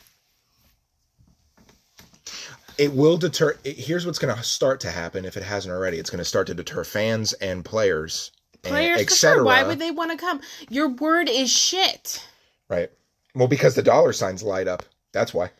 It 2.78 2.92
will 2.92 3.16
deter. 3.16 3.56
It, 3.64 3.78
here's 3.78 4.06
what's 4.06 4.18
going 4.18 4.34
to 4.34 4.42
start 4.42 4.80
to 4.80 4.90
happen 4.90 5.24
if 5.24 5.36
it 5.36 5.42
hasn't 5.42 5.72
already. 5.72 5.98
It's 5.98 6.10
going 6.10 6.18
to 6.18 6.24
start 6.24 6.46
to 6.48 6.54
deter 6.54 6.84
fans 6.84 7.32
and 7.34 7.64
players, 7.64 8.32
Players, 8.62 9.00
et 9.00 9.10
cetera. 9.10 9.38
sure. 9.38 9.44
Why 9.44 9.62
would 9.64 9.78
they 9.78 9.90
want 9.90 10.10
to 10.12 10.16
come? 10.16 10.40
Your 10.70 10.88
word 10.88 11.28
is 11.28 11.50
shit. 11.50 12.26
Right. 12.68 12.90
Well, 13.34 13.48
because 13.48 13.74
the 13.74 13.82
dollar 13.82 14.12
signs 14.12 14.42
light 14.42 14.68
up. 14.68 14.84
That's 15.12 15.34
why. 15.34 15.50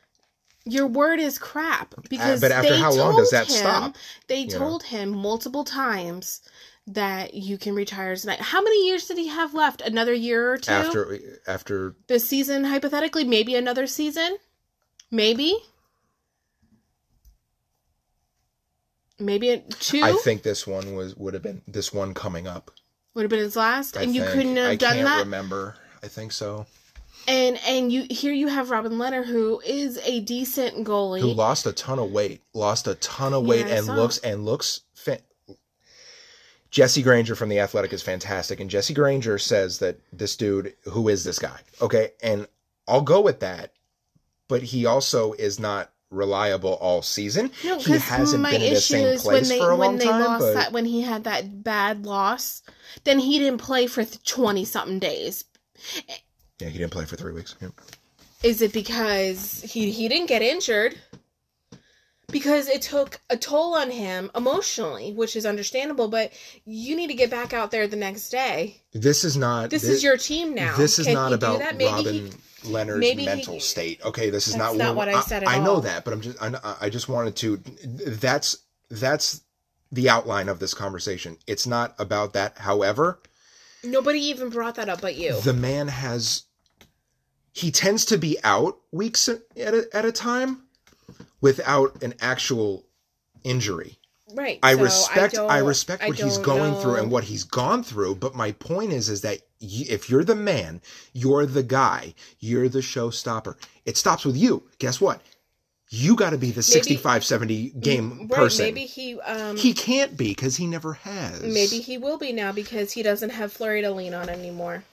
Your 0.64 0.86
word 0.86 1.18
is 1.18 1.38
crap. 1.38 1.94
Uh, 1.98 2.02
because 2.08 2.40
but 2.40 2.52
after 2.52 2.76
how 2.76 2.92
long 2.92 3.16
does 3.16 3.30
that 3.30 3.48
him- 3.48 3.54
stop? 3.56 3.96
They 4.28 4.44
know? 4.44 4.58
told 4.58 4.82
him 4.84 5.10
multiple 5.10 5.64
times 5.64 6.40
that 6.86 7.34
you 7.34 7.58
can 7.58 7.74
retire 7.74 8.14
tonight. 8.16 8.40
How 8.40 8.60
many 8.62 8.86
years 8.86 9.06
did 9.06 9.18
he 9.18 9.28
have 9.28 9.54
left? 9.54 9.80
Another 9.80 10.12
year 10.14 10.52
or 10.52 10.58
two? 10.58 10.72
After 10.72 11.18
after 11.46 11.94
the 12.06 12.18
season, 12.18 12.64
hypothetically, 12.64 13.24
maybe 13.24 13.54
another 13.56 13.86
season, 13.86 14.36
maybe, 15.10 15.56
maybe 19.24 19.50
a- 19.50 19.58
two 19.60 20.02
I 20.02 20.12
think 20.12 20.42
this 20.42 20.66
one 20.66 20.94
was 20.94 21.16
would 21.16 21.34
have 21.34 21.42
been 21.42 21.62
this 21.66 21.92
one 21.92 22.14
coming 22.14 22.46
up. 22.46 22.70
would 23.14 23.22
have 23.22 23.30
been 23.30 23.38
his 23.40 23.56
last, 23.56 23.96
I 23.96 24.02
and 24.02 24.14
you 24.14 24.22
think. 24.22 24.34
couldn't 24.34 24.56
have 24.56 24.70
I 24.70 24.76
done 24.76 24.94
can't 24.94 25.06
that. 25.06 25.18
remember. 25.20 25.76
I 26.02 26.08
think 26.08 26.32
so. 26.32 26.66
And 27.28 27.58
and 27.66 27.92
you 27.92 28.06
here 28.10 28.32
you 28.32 28.48
have 28.48 28.70
Robin 28.70 28.98
Leonard, 28.98 29.26
who 29.26 29.60
is 29.60 29.98
a 30.04 30.20
decent 30.20 30.84
goalie. 30.86 31.20
Who 31.20 31.32
lost 31.32 31.66
a 31.66 31.72
ton 31.72 31.98
of 32.00 32.10
weight, 32.10 32.42
lost 32.52 32.88
a 32.88 32.96
ton 32.96 33.32
of 33.32 33.46
weight, 33.46 33.66
I 33.66 33.70
and 33.76 33.86
looks 33.86 34.18
and 34.18 34.44
looks. 34.44 34.80
Fa- 34.94 35.20
Jesse 36.70 37.02
Granger 37.02 37.34
from 37.34 37.48
the 37.50 37.60
Athletic 37.60 37.92
is 37.92 38.02
fantastic, 38.02 38.58
and 38.58 38.70
Jesse 38.70 38.94
Granger 38.94 39.38
says 39.38 39.78
that 39.80 39.98
this 40.12 40.34
dude, 40.36 40.74
who 40.84 41.08
is 41.08 41.22
this 41.22 41.38
guy? 41.38 41.60
Okay, 41.82 42.12
and 42.22 42.48
I'll 42.88 43.02
go 43.02 43.20
with 43.20 43.40
that, 43.40 43.72
but 44.48 44.62
he 44.62 44.86
also 44.86 45.34
is 45.34 45.60
not 45.60 45.91
reliable 46.12 46.74
all 46.74 47.02
season. 47.02 47.50
No, 47.64 47.78
he 47.78 47.92
hasn't 47.92 48.42
my 48.42 48.50
been 48.52 48.62
in 48.62 48.74
the 48.74 48.80
same 48.80 49.18
place 49.18 49.48
they 49.48 49.58
for 49.58 49.70
a 49.70 49.76
when 49.76 49.88
long 49.90 49.98
they 49.98 50.04
time. 50.04 50.20
lost 50.22 50.40
but 50.42 50.54
that 50.54 50.72
when 50.72 50.84
he 50.84 51.00
had 51.02 51.24
that 51.24 51.64
bad 51.64 52.04
loss, 52.06 52.62
then 53.04 53.18
he 53.18 53.38
didn't 53.38 53.60
play 53.60 53.86
for 53.86 54.04
twenty 54.04 54.64
something 54.64 54.98
days. 54.98 55.44
yeah, 56.60 56.68
he 56.68 56.78
didn't 56.78 56.92
play 56.92 57.04
for 57.06 57.16
three 57.16 57.32
weeks. 57.32 57.56
Yeah. 57.60 57.68
Is 58.42 58.60
it 58.62 58.72
because 58.72 59.62
he 59.62 59.90
he 59.90 60.08
didn't 60.08 60.26
get 60.28 60.42
injured? 60.42 60.96
Because 62.30 62.66
it 62.68 62.80
took 62.80 63.20
a 63.28 63.36
toll 63.36 63.74
on 63.74 63.90
him 63.90 64.30
emotionally, 64.34 65.12
which 65.12 65.36
is 65.36 65.44
understandable. 65.44 66.08
But 66.08 66.32
you 66.64 66.96
need 66.96 67.08
to 67.08 67.14
get 67.14 67.30
back 67.30 67.52
out 67.52 67.70
there 67.70 67.86
the 67.86 67.96
next 67.96 68.30
day. 68.30 68.80
This 68.92 69.22
is 69.22 69.36
not. 69.36 69.68
This 69.70 69.82
thi- 69.84 69.90
is 69.90 70.02
your 70.02 70.16
team 70.16 70.54
now. 70.54 70.74
This 70.76 70.98
is 70.98 71.06
Can 71.06 71.14
not 71.14 71.32
about 71.34 71.60
Robin 71.60 72.04
he- 72.14 72.32
Leonard's 72.64 73.00
maybe 73.00 73.20
he- 73.22 73.26
mental 73.26 73.60
state. 73.60 74.04
Okay, 74.04 74.30
this 74.30 74.48
is 74.48 74.56
not, 74.56 74.76
not 74.76 74.96
what 74.96 75.08
I 75.08 75.20
said 75.22 75.42
at 75.42 75.48
I 75.48 75.58
know 75.58 75.80
that, 75.80 76.04
but 76.04 76.12
I'm 76.12 76.20
just. 76.20 76.40
I, 76.42 76.76
I 76.82 76.88
just 76.90 77.08
wanted 77.08 77.36
to. 77.36 77.56
That's 77.86 78.58
that's 78.90 79.42
the 79.90 80.08
outline 80.08 80.48
of 80.48 80.58
this 80.58 80.74
conversation. 80.74 81.36
It's 81.46 81.66
not 81.66 81.94
about 81.98 82.32
that. 82.34 82.58
However, 82.58 83.20
Nobody 83.84 84.20
even 84.20 84.48
brought 84.48 84.76
that 84.76 84.88
up 84.88 85.00
but 85.00 85.16
you. 85.16 85.40
the 85.40 85.52
man 85.52 85.88
has. 85.88 86.44
He 87.52 87.70
tends 87.70 88.04
to 88.06 88.16
be 88.16 88.38
out 88.44 88.78
weeks 88.92 89.28
at 89.28 89.40
a, 89.56 89.86
at 89.92 90.04
a 90.06 90.12
time, 90.12 90.62
without 91.40 92.02
an 92.02 92.14
actual 92.20 92.86
injury. 93.44 93.98
right. 94.34 94.58
I 94.62 94.74
so 94.76 94.82
respect 94.82 95.34
I, 95.38 95.58
don't- 95.58 95.66
respect 95.68 96.02
I 96.02 96.08
what 96.08 96.18
he's 96.18 96.38
going 96.38 96.74
through 96.76 96.94
and 96.94 97.10
what 97.10 97.24
he's 97.24 97.44
gone 97.44 97.82
through, 97.82 98.14
but 98.16 98.34
my 98.34 98.52
point 98.52 98.92
is 98.92 99.08
is 99.10 99.20
that 99.22 99.40
if 99.62 100.10
you're 100.10 100.24
the 100.24 100.34
man, 100.34 100.80
you're 101.12 101.46
the 101.46 101.62
guy, 101.62 102.14
you're 102.40 102.68
the 102.68 102.80
showstopper. 102.80 103.54
It 103.86 103.96
stops 103.96 104.24
with 104.24 104.36
you. 104.36 104.64
Guess 104.78 105.00
what? 105.00 105.22
You 105.88 106.16
got 106.16 106.30
to 106.30 106.38
be 106.38 106.50
the 106.50 106.62
65 106.62 107.22
70 107.22 107.70
game 107.78 108.20
right, 108.20 108.30
person. 108.30 108.64
Maybe 108.64 108.86
he 108.86 109.20
um 109.20 109.56
he 109.56 109.74
can't 109.74 110.16
be 110.16 110.34
cuz 110.34 110.56
he 110.56 110.66
never 110.66 110.94
has. 110.94 111.42
maybe 111.42 111.80
he 111.80 111.98
will 111.98 112.16
be 112.16 112.32
now 112.32 112.50
because 112.50 112.92
he 112.92 113.02
doesn't 113.02 113.30
have 113.30 113.52
Fleury 113.52 113.82
to 113.82 113.90
lean 113.90 114.14
on 114.14 114.28
anymore. 114.30 114.84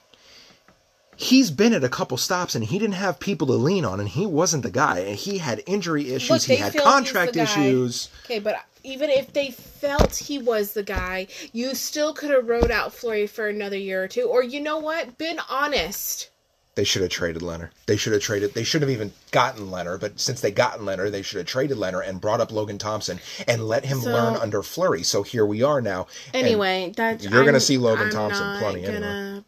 he's 1.16 1.52
been 1.52 1.74
at 1.74 1.84
a 1.84 1.90
couple 1.90 2.18
stops 2.18 2.54
and 2.56 2.66
he 2.66 2.80
didn't 2.80 2.96
have 2.96 3.20
people 3.20 3.48
to 3.48 3.54
lean 3.54 3.86
on 3.86 4.00
and 4.00 4.10
he 4.10 4.26
wasn't 4.26 4.64
the 4.64 4.72
guy 4.72 5.00
and 5.00 5.16
he 5.16 5.38
had 5.38 5.62
injury 5.66 6.12
issues, 6.14 6.30
Look, 6.30 6.42
he 6.44 6.56
had 6.58 6.76
contract 6.76 7.36
issues. 7.36 8.10
Okay, 8.26 8.40
but 8.40 8.56
even 8.84 9.10
if 9.10 9.34
they 9.34 9.52
felt 9.52 10.16
he 10.16 10.38
was 10.40 10.74
the 10.74 10.84
guy, 10.84 11.28
you 11.54 11.76
still 11.76 12.14
could 12.14 12.30
have 12.32 12.48
rode 12.48 12.72
out 12.72 12.94
Fleury 12.94 13.28
for 13.28 13.48
another 13.48 13.78
year 13.78 14.04
or 14.04 14.08
two. 14.08 14.24
Or 14.24 14.44
you 14.44 14.62
know 14.62 14.78
what? 14.78 15.18
Been 15.18 15.40
honest. 15.50 16.30
They 16.76 16.84
should 16.86 17.02
have 17.02 17.12
traded 17.12 17.42
Leonard. 17.42 17.72
They 17.88 17.98
should 17.98 18.14
have 18.14 18.22
traded. 18.22 18.54
They 18.54 18.64
should 18.64 18.82
have 18.82 18.92
even 18.92 19.12
gotten 19.32 19.70
Leonard. 19.70 20.00
But 20.00 20.18
since 20.20 20.40
they 20.40 20.52
gotten 20.52 20.86
Leonard, 20.86 21.12
they 21.12 21.24
should 21.24 21.40
have 21.40 21.48
traded 21.48 21.78
Leonard 21.78 22.06
and 22.06 22.22
brought 22.22 22.40
up 22.40 22.54
Logan 22.54 22.78
Thompson 22.78 23.20
and 23.50 23.68
let 23.68 23.84
him 23.84 24.00
So- 24.00 24.12
learn 24.12 24.38
under 24.38 24.64
Fleury. 24.64 25.04
So 25.04 25.24
here 25.24 25.46
we 25.46 25.62
are 25.62 25.82
now. 25.82 26.08
Anyway, 26.34 26.94
that's 26.96 27.26
you're 27.26 27.44
gonna 27.44 27.60
see 27.60 27.78
Logan 27.78 28.06
I'm 28.08 28.12
Thompson 28.14 28.60
plenty 28.60 28.84
Gonna, 28.84 29.44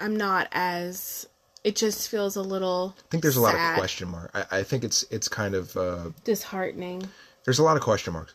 I'm 0.00 0.16
not 0.16 0.48
as. 0.52 1.26
It 1.64 1.76
just 1.76 2.08
feels 2.08 2.36
a 2.36 2.42
little. 2.42 2.94
I 2.98 3.02
think 3.10 3.22
there's 3.22 3.36
a 3.36 3.40
lot 3.40 3.54
of 3.54 3.78
question 3.78 4.08
mark. 4.08 4.30
I, 4.34 4.58
I 4.58 4.62
think 4.62 4.84
it's 4.84 5.02
it's 5.10 5.28
kind 5.28 5.54
of 5.54 5.74
uh, 5.76 6.10
disheartening. 6.24 7.06
there's 7.44 7.58
a 7.58 7.62
lot 7.62 7.76
of 7.76 7.82
question 7.82 8.12
marks. 8.12 8.34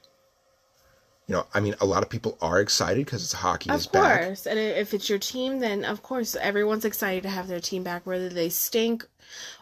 You 1.28 1.34
know, 1.34 1.48
I 1.56 1.60
mean, 1.60 1.74
a 1.82 1.86
lot 1.86 2.04
of 2.04 2.10
people 2.10 2.38
are 2.42 2.60
excited 2.60 3.04
because 3.06 3.24
it's 3.24 3.34
hockey 3.34 3.72
is 3.72 3.88
Of 3.88 3.92
back. 3.92 4.22
course, 4.26 4.46
and 4.46 4.60
if 4.60 4.94
it's 4.94 5.10
your 5.10 5.18
team, 5.18 5.60
then 5.60 5.84
of 5.84 6.04
course 6.04 6.36
everyone's 6.36 6.86
excited 6.86 7.24
to 7.24 7.30
have 7.30 7.48
their 7.48 7.60
team 7.60 7.82
back, 7.84 8.06
whether 8.06 8.30
they 8.30 8.50
stink 8.50 9.08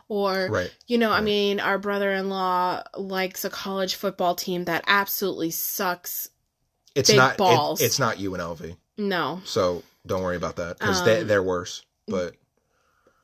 or 0.10 0.50
Right. 0.52 0.74
you 0.88 0.98
know. 0.98 1.12
I 1.12 1.22
mean, 1.22 1.62
our 1.62 1.78
brother-in-law 1.78 2.84
likes 2.98 3.46
a 3.46 3.50
college 3.50 3.96
football 3.96 4.36
team 4.36 4.66
that 4.66 4.84
absolutely 4.88 5.52
sucks. 5.52 6.30
It's 6.96 7.10
Big 7.10 7.18
not. 7.18 7.32
it- 7.34 7.38
balls. 7.38 7.82
it's 7.82 7.98
not 7.98 8.18
UNLV. 8.18 8.76
No, 8.98 9.42
So 9.46 9.84
don't 10.06 10.22
worry 10.22 10.36
about 10.36 10.58
that 10.58 10.78
because 10.80 11.04
they, 11.06 11.22
Um, 11.22 11.28
they're 11.28 11.42
worse. 11.42 11.82
But 12.10 12.36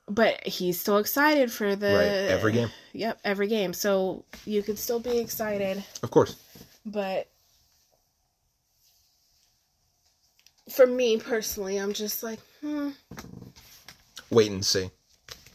but 0.08 0.48
he's 0.48 0.80
still 0.80 0.98
excited 0.98 1.52
for 1.52 1.76
the 1.76 1.88
right, 1.94 2.32
every 2.32 2.52
game, 2.54 2.72
Yep, 2.94 3.20
every 3.24 3.48
game. 3.48 3.74
So 3.74 4.24
you 4.46 4.64
could 4.64 4.80
still 4.80 5.00
be 5.00 5.18
excited, 5.20 5.84
of 6.02 6.10
course. 6.10 6.36
but 6.86 7.28
for 10.72 10.86
me 10.88 11.18
personally, 11.18 11.78
I'm 11.78 11.94
just 11.94 12.24
like, 12.24 12.40
hmm. 12.62 12.90
Wait 14.30 14.52
and 14.52 14.66
see, 14.66 14.90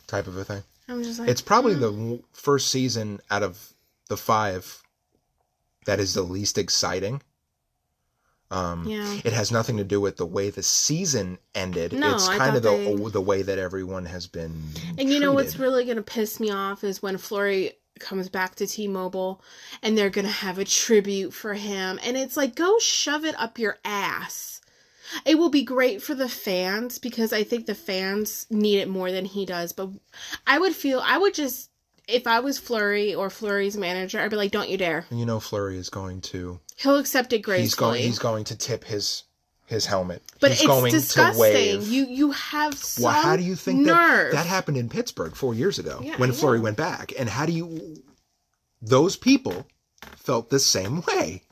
type 0.07 0.27
of 0.27 0.37
a 0.37 0.44
thing. 0.44 0.62
I'm 0.88 1.03
just 1.03 1.18
like, 1.20 1.29
It's 1.29 1.40
probably 1.40 1.74
the 1.74 2.20
first 2.33 2.68
season 2.70 3.20
out 3.31 3.42
of 3.42 3.72
the 4.09 4.16
five 4.16 4.83
that 5.87 6.00
is 6.00 6.14
the 6.14 6.22
least 6.22 6.59
exciting. 6.59 7.22
Um, 8.50 8.87
Yeah. 8.87 9.20
It 9.24 9.33
has 9.33 9.50
nothing 9.50 9.77
to 9.79 9.85
do 9.85 10.00
with 10.00 10.16
the 10.16 10.27
way 10.27 10.50
the 10.50 10.62
season 10.62 11.38
ended. 11.55 11.92
No, 11.92 12.14
it's 12.14 12.29
kind 12.29 12.57
of 12.57 12.62
the 12.62 12.70
they- 12.70 13.11
the 13.11 13.20
way 13.20 13.42
that 13.42 13.59
everyone 13.59 14.07
has 14.07 14.27
been. 14.27 14.62
And 14.98 15.11
you 15.11 15.20
know 15.20 15.33
what's 15.33 15.59
really 15.59 15.85
going 15.85 15.96
to 15.96 16.03
piss 16.03 16.38
me 16.40 16.50
off 16.50 16.85
is 16.85 17.03
when 17.03 17.16
Fleury 17.18 17.72
comes 18.00 18.29
back 18.29 18.57
to 18.57 18.66
T-Mobile 18.66 19.40
and 19.83 19.96
they're 19.96 20.11
going 20.11 20.24
to 20.27 20.31
have 20.31 20.59
a 20.59 20.64
tribute 20.64 21.33
for 21.33 21.55
him 21.55 22.00
and 22.03 22.16
it's 22.16 22.37
like 22.37 22.57
go 22.57 22.79
shove 22.81 23.24
it 23.24 23.35
up 23.38 23.59
your 23.59 23.79
ass. 23.85 24.53
It 25.24 25.38
will 25.38 25.50
be 25.50 25.62
great 25.62 26.03
for 26.03 26.14
the 26.14 26.29
fans 26.29 26.98
because 26.98 27.33
I 27.33 27.44
think 27.44 27.66
the 27.66 27.74
fans 27.74 28.46
need 28.50 28.79
it 28.79 28.88
more 28.88 29.11
than 29.11 29.24
he 29.24 29.46
does, 29.46 29.72
but 29.72 29.90
I 30.46 30.59
would 30.59 30.74
feel 30.74 31.00
I 31.05 31.18
would 31.18 31.35
just 31.35 31.70
if 32.07 32.27
I 32.27 32.40
was 32.40 32.59
Fleury 32.59 33.14
or 33.14 33.31
Fleury's 33.31 33.77
manager, 33.77 34.20
I'd 34.20 34.31
be 34.31 34.37
like, 34.37 34.50
"Don't 34.50 34.68
you 34.68 34.77
dare!" 34.77 35.07
You 35.11 35.24
know, 35.24 35.40
Fleury 35.40 35.79
is 35.79 35.88
going 35.88 36.20
to. 36.22 36.61
He'll 36.77 36.98
accept 36.98 37.33
it 37.33 37.38
gracefully. 37.40 37.62
He's 37.62 37.74
going. 37.74 38.03
He's 38.03 38.18
going 38.18 38.44
to 38.44 38.57
tip 38.57 38.85
his 38.85 39.24
his 39.66 39.87
helmet. 39.87 40.22
but 40.40 40.50
he's 40.50 40.61
it's 40.61 40.66
going 40.66 40.92
disgusting. 40.92 41.33
to 41.35 41.40
wave. 41.40 41.88
You 41.88 42.07
you 42.07 42.31
have 42.33 42.74
some 42.74 43.05
well, 43.05 43.22
how 43.22 43.37
do 43.37 43.42
you 43.42 43.55
think 43.55 43.81
nerve. 43.81 44.33
that 44.33 44.44
that 44.44 44.46
happened 44.46 44.77
in 44.77 44.88
Pittsburgh 44.88 45.35
four 45.35 45.55
years 45.55 45.79
ago 45.79 46.00
Yeah, 46.03 46.16
when 46.16 46.33
Fleury 46.33 46.61
went 46.61 46.77
back? 46.77 47.12
And 47.18 47.29
how 47.29 47.46
do 47.46 47.53
you? 47.53 48.03
Those 48.83 49.16
people 49.16 49.66
felt 50.16 50.50
the 50.50 50.59
same 50.59 51.03
way. 51.03 51.42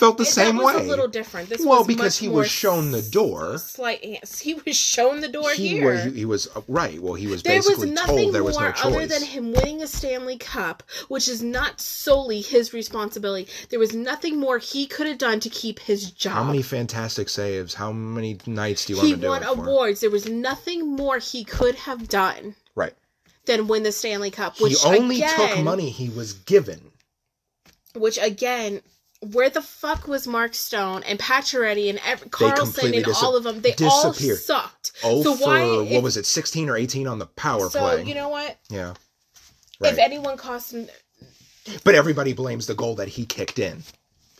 Felt 0.00 0.16
the 0.16 0.24
That 0.24 0.30
same 0.30 0.56
was 0.56 0.74
way. 0.76 0.82
a 0.82 0.88
little 0.88 1.08
different. 1.08 1.50
This 1.50 1.60
well, 1.60 1.80
was 1.80 1.86
because 1.86 2.04
much 2.16 2.18
he 2.20 2.28
more 2.28 2.38
was 2.38 2.50
shown 2.50 2.90
the 2.90 3.02
door. 3.02 3.58
Slight, 3.58 4.00
yes, 4.02 4.38
he 4.46 4.54
was 4.54 4.74
shown 4.74 5.20
the 5.20 5.28
door 5.28 5.50
He 5.52 5.68
here. 5.68 5.92
was. 5.92 6.14
He 6.14 6.24
was 6.24 6.48
uh, 6.56 6.62
right. 6.68 6.98
Well, 6.98 7.12
he 7.12 7.26
was 7.26 7.42
there 7.42 7.56
was 7.56 7.66
basically 7.66 7.90
nothing 7.90 8.16
told 8.16 8.34
there 8.34 8.42
was 8.42 8.56
more 8.58 8.68
no 8.68 8.72
choice. 8.72 8.84
other 8.86 9.06
than 9.06 9.22
him 9.22 9.52
winning 9.52 9.82
a 9.82 9.86
Stanley 9.86 10.38
Cup, 10.38 10.82
which 11.08 11.28
is 11.28 11.42
not 11.42 11.82
solely 11.82 12.40
his 12.40 12.72
responsibility. 12.72 13.46
There 13.68 13.78
was 13.78 13.92
nothing 13.94 14.40
more 14.40 14.56
he 14.56 14.86
could 14.86 15.06
have 15.06 15.18
done 15.18 15.38
to 15.40 15.50
keep 15.50 15.78
his 15.80 16.10
job. 16.10 16.32
how 16.32 16.44
many 16.44 16.62
fantastic 16.62 17.28
saves? 17.28 17.74
How 17.74 17.92
many 17.92 18.38
nights 18.46 18.86
do 18.86 18.94
you 18.94 18.96
want 18.96 19.06
he 19.06 19.14
to 19.16 19.20
do 19.20 19.28
won 19.28 19.42
it 19.42 19.48
for? 19.54 19.64
awards. 19.68 20.00
There 20.00 20.08
was 20.08 20.26
nothing 20.26 20.96
more 20.96 21.18
he 21.18 21.44
could 21.44 21.74
have 21.74 22.08
done 22.08 22.54
Right. 22.74 22.94
than 23.44 23.68
win 23.68 23.82
the 23.82 23.92
Stanley 23.92 24.30
Cup. 24.30 24.58
Which 24.62 24.80
he 24.80 24.88
only 24.88 25.16
again, 25.18 25.36
took 25.56 25.62
money 25.62 25.90
he 25.90 26.08
was 26.08 26.32
given. 26.32 26.90
Which 27.94 28.18
again, 28.22 28.80
where 29.20 29.50
the 29.50 29.62
fuck 29.62 30.08
was 30.08 30.26
Mark 30.26 30.54
Stone 30.54 31.02
and 31.04 31.18
Pacioretty 31.18 31.90
and 31.90 32.00
every, 32.06 32.28
Karlsson 32.30 32.94
and 32.94 33.04
dis- 33.04 33.22
all 33.22 33.36
of 33.36 33.44
them? 33.44 33.60
They 33.60 33.74
all 33.82 34.10
disappeared. 34.12 34.38
sucked. 34.38 34.92
Oh, 35.04 35.22
so 35.22 35.34
for 35.34 35.44
why? 35.46 35.66
what 35.76 35.86
if- 35.92 36.02
was 36.02 36.16
it, 36.16 36.26
sixteen 36.26 36.68
or 36.68 36.76
eighteen 36.76 37.06
on 37.06 37.18
the 37.18 37.26
power 37.26 37.68
so 37.70 37.80
play? 37.80 38.04
you 38.04 38.14
know 38.14 38.28
what? 38.30 38.58
yeah. 38.70 38.94
If 39.82 39.98
anyone 39.98 40.36
cost 40.36 40.72
him, 40.74 40.88
But 41.84 41.94
everybody 41.94 42.32
blames 42.34 42.66
the 42.66 42.74
goal 42.74 42.94
that 42.96 43.08
he 43.08 43.24
kicked 43.24 43.58
in. 43.58 43.82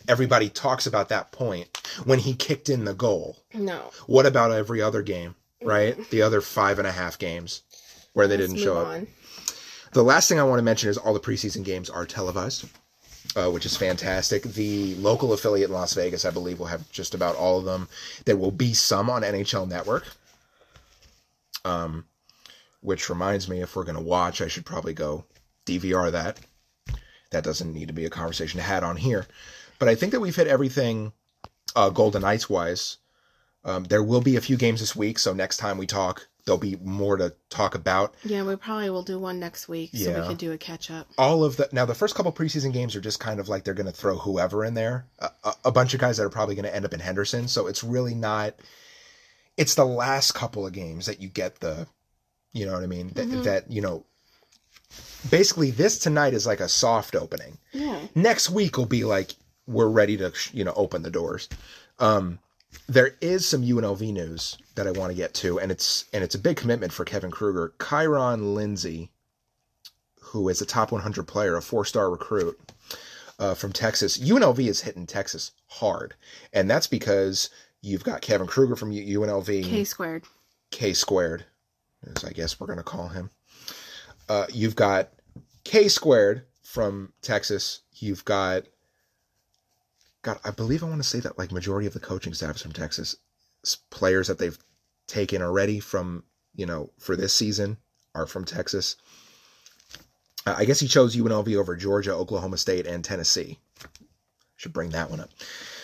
Everybody 0.08 0.48
talks 0.48 0.86
about 0.86 1.08
that 1.10 1.30
point 1.32 1.80
when 2.04 2.18
he 2.18 2.34
kicked 2.34 2.68
in 2.68 2.84
the 2.84 2.94
goal. 2.94 3.38
no. 3.54 3.90
What 4.06 4.26
about 4.26 4.50
every 4.50 4.82
other 4.82 5.02
game, 5.02 5.34
right? 5.62 5.96
The 6.10 6.22
other 6.22 6.40
five 6.40 6.78
and 6.78 6.86
a 6.86 6.92
half 6.92 7.18
games 7.18 7.62
where 8.12 8.26
they 8.26 8.36
Let's 8.36 8.52
didn't 8.52 8.64
show 8.64 8.78
up. 8.78 8.88
on. 8.88 9.06
The 9.92 10.02
last 10.04 10.28
thing 10.28 10.38
I 10.38 10.42
want 10.44 10.58
to 10.58 10.62
mention 10.64 10.88
is 10.90 10.98
all 10.98 11.14
the 11.14 11.20
preseason 11.20 11.64
games 11.64 11.88
are 11.90 12.04
televised, 12.06 12.66
uh, 13.36 13.50
which 13.50 13.66
is 13.66 13.76
fantastic. 13.76 14.42
The 14.42 14.94
local 14.96 15.32
affiliate 15.32 15.70
in 15.70 15.74
Las 15.74 15.94
Vegas, 15.94 16.24
I 16.24 16.30
believe, 16.30 16.58
will 16.58 16.66
have 16.66 16.90
just 16.90 17.14
about 17.14 17.36
all 17.36 17.58
of 17.58 17.64
them. 17.64 17.88
There 18.24 18.36
will 18.36 18.50
be 18.50 18.74
some 18.74 19.08
on 19.10 19.22
NHL 19.22 19.68
Network. 19.68 20.06
Um, 21.64 22.06
which 22.80 23.10
reminds 23.10 23.48
me, 23.48 23.60
if 23.60 23.76
we're 23.76 23.84
going 23.84 23.96
to 23.96 24.02
watch, 24.02 24.40
I 24.40 24.48
should 24.48 24.64
probably 24.64 24.94
go 24.94 25.24
DVR 25.66 26.10
that. 26.12 26.40
That 27.30 27.44
doesn't 27.44 27.72
need 27.72 27.88
to 27.88 27.94
be 27.94 28.06
a 28.06 28.10
conversation 28.10 28.58
to 28.58 28.66
had 28.66 28.82
on 28.82 28.96
here. 28.96 29.26
But 29.78 29.88
I 29.88 29.94
think 29.94 30.12
that 30.12 30.20
we've 30.20 30.34
hit 30.34 30.46
everything 30.46 31.12
uh, 31.76 31.90
Golden 31.90 32.22
Knights 32.22 32.48
wise. 32.48 32.96
Um, 33.64 33.84
there 33.84 34.02
will 34.02 34.22
be 34.22 34.36
a 34.36 34.40
few 34.40 34.56
games 34.56 34.80
this 34.80 34.96
week, 34.96 35.18
so 35.18 35.32
next 35.32 35.58
time 35.58 35.76
we 35.76 35.86
talk, 35.86 36.28
there'll 36.44 36.59
be 36.59 36.76
more 36.83 37.16
to 37.16 37.35
talk 37.48 37.74
about. 37.74 38.14
Yeah, 38.24 38.42
we 38.44 38.57
probably 38.57 38.90
will 38.90 39.03
do 39.03 39.18
one 39.18 39.38
next 39.38 39.68
week 39.68 39.90
so 39.94 40.20
we 40.20 40.26
can 40.26 40.37
do 40.37 40.53
a 40.53 40.59
catch 40.59 40.90
up. 40.90 41.09
all 41.18 41.44
of 41.44 41.57
the 41.57 41.68
now 41.72 41.85
the 41.85 41.94
first 41.94 42.14
couple 42.14 42.33
preseason 42.33 42.72
games 42.72 42.96
are 42.96 43.00
just 43.00 43.20
kind 43.20 43.38
of 43.40 43.48
like 43.48 43.64
they're 43.64 43.74
going 43.74 43.87
to 43.87 43.92
throw 43.92 44.16
whoever 44.16 44.64
in 44.64 44.74
there 44.74 45.07
a, 45.18 45.53
a, 45.64 45.72
bunch 45.72 45.94
of 45.94 46.00
guys 46.00 46.16
that 46.16 46.24
are 46.24 46.31
probably 46.31 46.55
going 46.55 46.64
to 46.64 46.74
end 46.74 46.85
up 46.85 46.92
in 46.94 47.00
henderson 47.00 47.46
so 47.48 47.66
it's 47.66 47.85
really 47.85 48.14
not 48.14 48.55
it's 49.57 49.74
the 49.74 49.85
last 49.85 50.33
couple 50.33 50.66
of 50.66 50.72
games 50.72 51.07
that 51.07 51.20
you 51.20 51.29
get 51.29 51.61
the 51.61 51.87
you 52.53 52.64
know 52.66 52.72
what 52.72 52.83
i 52.83 52.87
mean 52.87 53.09
that, 53.14 53.29
Mhm. 53.29 53.44
that 53.44 53.70
you 53.70 53.81
know 53.83 54.05
basically 55.31 55.70
this 55.70 55.98
tonight 55.98 56.35
is 56.35 56.46
like 56.46 56.61
a 56.61 56.68
soft 56.68 57.14
opening 57.14 57.59
Yeah. 57.72 58.00
next 58.14 58.50
week 58.50 58.76
will 58.76 58.87
be 58.87 59.05
like 59.05 59.35
we're 59.66 59.88
ready 59.88 60.16
to 60.16 60.33
you 60.53 60.64
know 60.64 60.72
open 60.74 61.03
the 61.03 61.11
doors 61.11 61.48
um 61.98 62.38
there 62.88 63.16
is 63.20 63.46
some 63.46 63.62
UNLV 63.62 64.12
news 64.12 64.59
that 64.74 64.87
I 64.87 64.92
want 64.92 65.11
to 65.11 65.16
get 65.16 65.35
to, 65.35 65.59
and 65.59 65.70
it's 65.70 66.04
and 66.12 66.24
it's 66.24 66.35
a 66.35 66.38
big 66.38 66.56
commitment 66.56 66.92
for 66.92 67.04
Kevin 67.04 67.30
Kruger. 67.30 67.72
Kyron 67.78 68.54
Lindsay, 68.54 69.11
who 70.20 70.48
is 70.48 70.61
a 70.61 70.66
top 70.66 70.92
100 70.92 71.26
player, 71.26 71.56
a 71.56 71.62
four-star 71.62 72.11
recruit 72.11 72.59
uh, 73.38 73.54
from 73.54 73.72
Texas. 73.72 74.18
UNLV 74.18 74.59
is 74.61 74.83
hitting 74.83 75.06
Texas 75.06 75.52
hard, 75.66 76.14
and 76.52 76.70
that's 76.70 76.87
because 76.87 77.50
you've 77.80 78.04
got 78.04 78.22
Kevin 78.22 78.46
Kruger 78.46 78.76
from 78.76 78.92
UNLV, 78.92 79.64
K 79.64 79.85
squared. 79.85 80.24
K 80.70 80.92
squared, 80.92 81.44
as 82.16 82.24
I 82.24 82.30
guess 82.30 82.61
we're 82.61 82.66
going 82.66 82.78
to 82.78 82.85
call 82.85 83.09
him. 83.09 83.30
Uh, 84.28 84.46
you've 84.52 84.76
got 84.76 85.11
K 85.64 85.88
squared 85.88 86.44
from 86.62 87.12
Texas. 87.22 87.80
You've 87.96 88.24
got, 88.24 88.64
God, 90.22 90.38
I 90.44 90.50
believe 90.50 90.83
I 90.83 90.88
want 90.88 91.02
to 91.02 91.09
say 91.09 91.20
that 91.20 91.38
like 91.38 91.52
majority 91.52 91.87
of 91.87 91.94
the 91.94 92.00
coaching 92.00 92.35
staff 92.35 92.56
is 92.56 92.62
from 92.62 92.72
Texas. 92.72 93.16
Players 93.90 94.28
that 94.28 94.38
they've 94.38 94.59
taken 95.06 95.42
already 95.42 95.80
from 95.80 96.24
you 96.54 96.66
know 96.66 96.90
for 96.98 97.16
this 97.16 97.35
season 97.35 97.78
are 98.14 98.26
from 98.26 98.44
Texas. 98.44 98.96
I 100.46 100.64
guess 100.64 100.80
he 100.80 100.88
chose 100.88 101.16
UNLV 101.16 101.54
over 101.56 101.76
Georgia, 101.76 102.14
Oklahoma 102.14 102.56
State, 102.56 102.87
and 102.87 103.04
Tennessee. 103.04 103.59
Should 104.56 104.72
bring 104.72 104.90
that 104.90 105.11
one 105.11 105.20
up. 105.20 105.30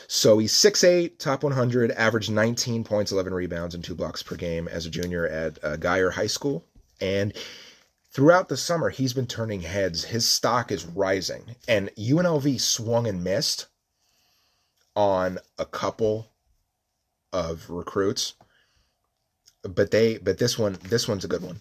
So 0.08 0.38
he's 0.38 0.52
6'8, 0.52 1.18
top 1.18 1.42
100, 1.42 1.90
averaged 1.92 2.30
19 2.30 2.84
points, 2.84 3.12
11 3.12 3.34
rebounds, 3.34 3.74
and 3.74 3.82
two 3.82 3.94
blocks 3.94 4.22
per 4.22 4.36
game 4.36 4.68
as 4.68 4.86
a 4.86 4.90
junior 4.90 5.26
at 5.26 5.62
uh, 5.62 5.76
Guyer 5.76 6.12
High 6.12 6.28
School. 6.28 6.64
And 7.00 7.34
throughout 8.12 8.48
the 8.48 8.56
summer, 8.56 8.88
he's 8.88 9.12
been 9.12 9.26
turning 9.26 9.62
heads. 9.62 10.04
His 10.04 10.26
stock 10.26 10.70
is 10.70 10.86
rising. 10.86 11.56
And 11.68 11.90
UNLV 11.96 12.60
swung 12.60 13.06
and 13.06 13.24
missed 13.24 13.66
on 14.96 15.38
a 15.58 15.66
couple 15.66 16.32
of 17.32 17.70
recruits. 17.70 18.34
But 19.62 19.90
they 19.92 20.18
but 20.18 20.38
this 20.38 20.58
one 20.58 20.78
this 20.82 21.06
one's 21.06 21.24
a 21.24 21.28
good 21.28 21.42
one. 21.42 21.60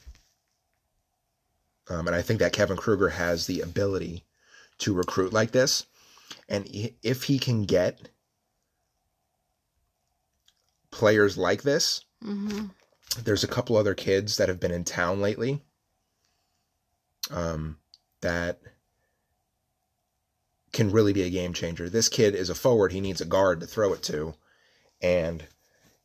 Um, 1.88 2.08
and 2.08 2.15
I 2.15 2.24
think 2.24 2.39
that 2.39 2.54
Kevin 2.54 2.78
Kruger 2.78 3.10
has 3.10 3.45
the 3.45 3.62
ability 3.62 4.24
to 4.80 4.93
recruit 4.93 5.34
like 5.34 5.52
this. 5.52 5.86
And 6.50 6.67
if 7.04 7.24
he 7.24 7.38
can 7.38 7.65
get 7.65 8.10
players 10.91 11.38
like 11.38 11.62
this, 11.63 12.06
Mm-hmm. 12.24 12.67
there's 13.24 13.43
a 13.43 13.48
couple 13.48 13.76
other 13.76 13.93
kids 13.93 14.38
that 14.38 14.48
have 14.50 14.60
been 14.60 14.71
in 14.71 14.84
town 14.84 15.21
lately 15.21 15.62
um, 17.30 17.78
that 18.21 18.60
can 20.76 20.92
really 20.92 21.14
be 21.14 21.24
a 21.24 21.30
game 21.32 21.54
changer. 21.54 21.90
This 21.90 22.10
kid 22.10 22.36
is 22.36 22.50
a 22.52 22.56
forward; 22.56 22.92
he 22.92 23.02
needs 23.02 23.22
a 23.22 23.26
guard 23.26 23.60
to 23.62 23.66
throw 23.66 23.94
it 23.94 24.04
to, 24.04 24.36
and 25.02 25.46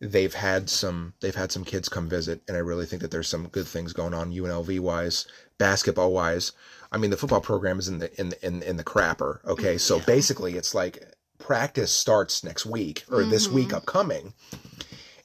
they've 0.01 0.33
had 0.33 0.71
some 0.71 1.13
they've 1.21 1.35
had 1.35 1.53
some 1.53 1.65
kids 1.65 1.89
come 1.91 2.09
visit, 2.09 2.41
and 2.49 2.57
I 2.57 2.61
really 2.61 2.87
think 2.87 3.03
that 3.03 3.11
there's 3.11 3.29
some 3.29 3.49
good 3.49 3.67
things 3.67 3.93
going 3.93 4.15
on 4.15 4.33
UNLV 4.33 4.81
wise, 4.81 5.27
basketball 5.59 6.13
wise. 6.13 6.53
I 6.93 6.97
mean, 6.99 7.11
the 7.11 7.17
football 7.17 7.41
program 7.43 7.79
is 7.79 7.89
in 7.89 7.99
the 7.99 8.21
in 8.21 8.31
the, 8.31 8.47
in, 8.47 8.63
in 8.63 8.77
the 8.79 8.85
crapper. 8.85 9.45
Okay, 9.45 9.77
so 9.77 9.97
Yeah. 9.99 10.05
basically, 10.07 10.57
it's 10.57 10.75
like 10.75 11.03
practice 11.39 11.91
starts 11.93 12.43
next 12.45 12.65
week 12.67 13.05
or 13.11 13.25
this 13.25 13.49
Mhm. 13.49 13.53
week 13.53 13.73
upcoming 13.73 14.35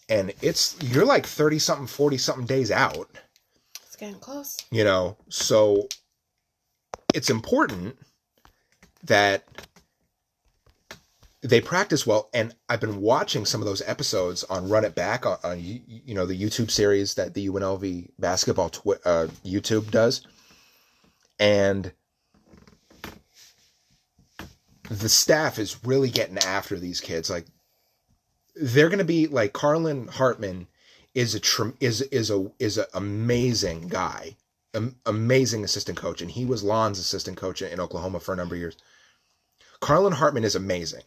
and 0.08 0.34
it's 0.42 0.78
you're 0.82 1.04
like 1.06 1.26
30 1.26 1.60
something 1.60 1.88
40 1.88 2.18
something 2.18 2.46
days 2.46 2.72
out 2.72 3.10
It's 3.86 3.98
getting 3.98 4.20
close. 4.20 4.56
you 4.72 4.84
know 4.86 5.18
so 5.30 5.90
it's 7.14 7.30
important 7.30 7.98
that 9.06 9.46
they 11.42 11.62
practice 11.62 12.08
well 12.08 12.30
and 12.34 12.56
i've 12.70 12.82
been 12.82 13.02
watching 13.02 13.46
some 13.46 13.62
of 13.62 13.68
those 13.68 13.82
episodes 13.86 14.44
on 14.46 14.68
run 14.68 14.84
it 14.86 14.96
back 14.96 15.26
on, 15.26 15.38
on 15.44 15.60
you 15.62 16.14
know 16.14 16.26
the 16.26 16.40
youtube 16.40 16.72
series 16.72 17.14
that 17.16 17.34
the 17.34 17.48
unlv 17.48 18.10
basketball 18.18 18.70
twi- 18.70 18.98
uh, 19.06 19.28
youtube 19.46 19.92
does 19.92 20.26
and 21.40 21.92
the 24.90 25.10
staff 25.10 25.60
is 25.60 25.84
really 25.84 26.10
getting 26.10 26.38
after 26.40 26.80
these 26.80 27.00
kids 27.00 27.30
like 27.30 27.46
they're 28.56 28.90
going 28.90 29.00
to 29.00 29.06
be 29.06 29.28
like 29.28 29.54
Carlin 29.54 30.08
Hartman 30.08 30.68
is 31.14 31.36
a 31.36 31.40
tr- 31.40 31.70
is 31.80 32.02
is 32.04 32.30
a 32.32 32.52
is 32.60 32.78
an 32.78 32.86
amazing 32.94 33.88
guy, 33.88 34.36
Am- 34.74 34.96
amazing 35.06 35.64
assistant 35.64 35.98
coach, 35.98 36.22
and 36.22 36.32
he 36.32 36.46
was 36.46 36.64
Lon's 36.64 37.00
assistant 37.00 37.38
coach 37.38 37.62
in 37.62 37.80
Oklahoma 37.80 38.20
for 38.20 38.34
a 38.34 38.38
number 38.38 38.56
of 38.56 38.60
years. 38.60 38.78
Carlin 39.82 40.14
Hartman 40.14 40.44
is 40.44 40.56
amazing. 40.56 41.04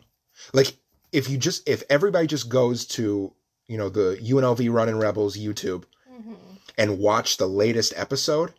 Like 0.52 0.76
if 1.12 1.28
you 1.28 1.38
just 1.38 1.68
if 1.68 1.82
everybody 1.90 2.26
just 2.26 2.48
goes 2.48 2.86
to 2.86 3.32
you 3.66 3.76
know 3.78 3.88
the 3.88 4.18
UNLV 4.22 4.70
Runnin' 4.72 4.98
Rebels 4.98 5.36
YouTube 5.36 5.84
Mhm. 6.10 6.36
and 6.76 6.98
watch 6.98 7.36
the 7.36 7.46
latest 7.48 7.92
episode, 7.96 8.54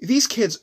these 0.00 0.26
kids 0.26 0.58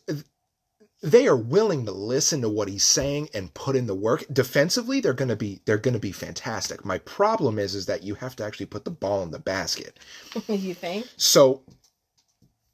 they 1.02 1.28
are 1.28 1.38
willing 1.38 1.86
to 1.86 1.94
listen 1.94 2.42
to 2.42 2.50
what 2.50 2.68
he's 2.68 2.84
saying 2.84 3.30
and 3.34 3.54
put 3.54 3.78
in 3.78 3.88
the 3.88 3.96
work. 3.96 4.26
Defensively, 4.34 5.00
they're 5.00 5.14
gonna 5.14 5.36
be 5.38 5.62
they're 5.66 5.78
gonna 5.78 5.98
be 6.00 6.12
fantastic. 6.12 6.84
My 6.84 6.98
problem 7.00 7.58
is 7.58 7.74
is 7.74 7.86
that 7.86 8.04
you 8.04 8.16
have 8.16 8.36
to 8.38 8.44
actually 8.44 8.66
put 8.66 8.84
the 8.86 8.92
ball 8.92 9.24
in 9.24 9.32
the 9.32 9.40
basket. 9.40 9.98
you 10.48 10.74
think? 10.74 11.08
So 11.16 11.64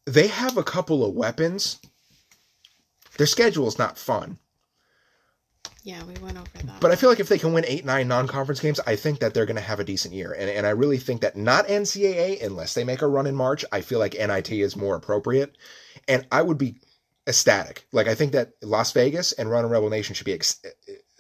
they 0.06 0.28
have 0.28 0.58
a 0.58 0.64
couple 0.64 1.06
of 1.06 1.14
weapons. 1.14 1.80
Their 3.18 3.28
schedule 3.28 3.68
is 3.68 3.78
not 3.78 3.98
fun. 3.98 4.40
Yeah, 5.86 6.04
we 6.04 6.16
went 6.16 6.36
over 6.36 6.50
that. 6.66 6.82
But 6.82 6.90
I 6.92 6.96
feel 6.96 7.10
like 7.12 7.20
if 7.20 7.30
they 7.30 7.38
can 7.38 7.54
win 7.54 7.64
eight, 7.68 7.86
nine 7.86 8.08
non-conference 8.08 8.60
games, 8.60 8.80
I 8.88 8.96
think 8.96 9.20
that 9.20 9.36
they're 9.36 9.46
going 9.46 9.56
to 9.56 9.62
have 9.62 9.80
a 9.80 9.84
decent 9.84 10.16
year. 10.16 10.34
And 10.34 10.50
and 10.50 10.66
I 10.66 10.72
really 10.72 10.98
think 10.98 11.22
that 11.22 11.38
not 11.38 11.68
NCAA 11.68 12.44
unless 12.44 12.74
they 12.74 12.84
make 12.84 13.04
a 13.04 13.08
run 13.08 13.28
in 13.28 13.36
March. 13.36 13.64
I 13.72 13.82
feel 13.82 14.00
like 14.00 14.16
NIT 14.16 14.52
is 14.52 14.76
more 14.76 14.96
appropriate, 14.96 15.56
and 16.08 16.26
I 16.32 16.42
would 16.42 16.58
be 16.58 16.80
ecstatic. 17.28 17.86
Like 17.92 18.08
I 18.08 18.16
think 18.16 18.32
that 18.32 18.54
Las 18.64 18.92
Vegas 18.94 19.32
and 19.34 19.50
Runnin' 19.50 19.70
Rebel 19.70 19.92
Nation 19.92 20.16
should 20.16 20.26
be 20.26 20.34
ex- 20.34 20.60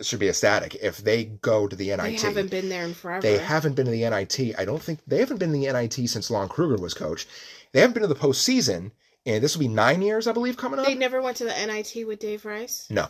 should 0.01 0.19
be 0.19 0.29
ecstatic 0.29 0.73
if 0.81 0.97
they 0.97 1.25
go 1.25 1.67
to 1.67 1.75
the 1.75 1.89
NIT. 1.89 2.01
they 2.01 2.15
haven't 2.27 2.49
been 2.49 2.69
there 2.69 2.85
in 2.85 2.95
forever. 2.95 3.21
They 3.21 3.37
haven't 3.37 3.75
been 3.75 3.85
to 3.85 3.91
the 3.91 4.09
NIT. 4.09 4.55
I 4.57 4.65
don't 4.65 4.81
think 4.81 4.99
they 5.05 5.19
haven't 5.19 5.37
been 5.37 5.51
to 5.51 5.57
the 5.59 5.71
NIT 5.71 6.09
since 6.09 6.31
Lon 6.31 6.49
Kruger 6.49 6.81
was 6.81 6.95
coach. 6.95 7.27
They 7.71 7.81
haven't 7.81 7.93
been 7.93 8.01
to 8.01 8.07
the 8.07 8.15
postseason, 8.15 8.91
and 9.27 9.43
this 9.43 9.55
will 9.55 9.61
be 9.61 9.67
nine 9.67 10.01
years, 10.01 10.25
I 10.25 10.31
believe, 10.31 10.57
coming 10.57 10.79
up. 10.79 10.87
They 10.87 10.95
never 10.95 11.21
went 11.21 11.37
to 11.37 11.43
the 11.43 11.53
NIT 11.53 12.07
with 12.07 12.17
Dave 12.19 12.45
Rice. 12.45 12.87
No. 12.89 13.09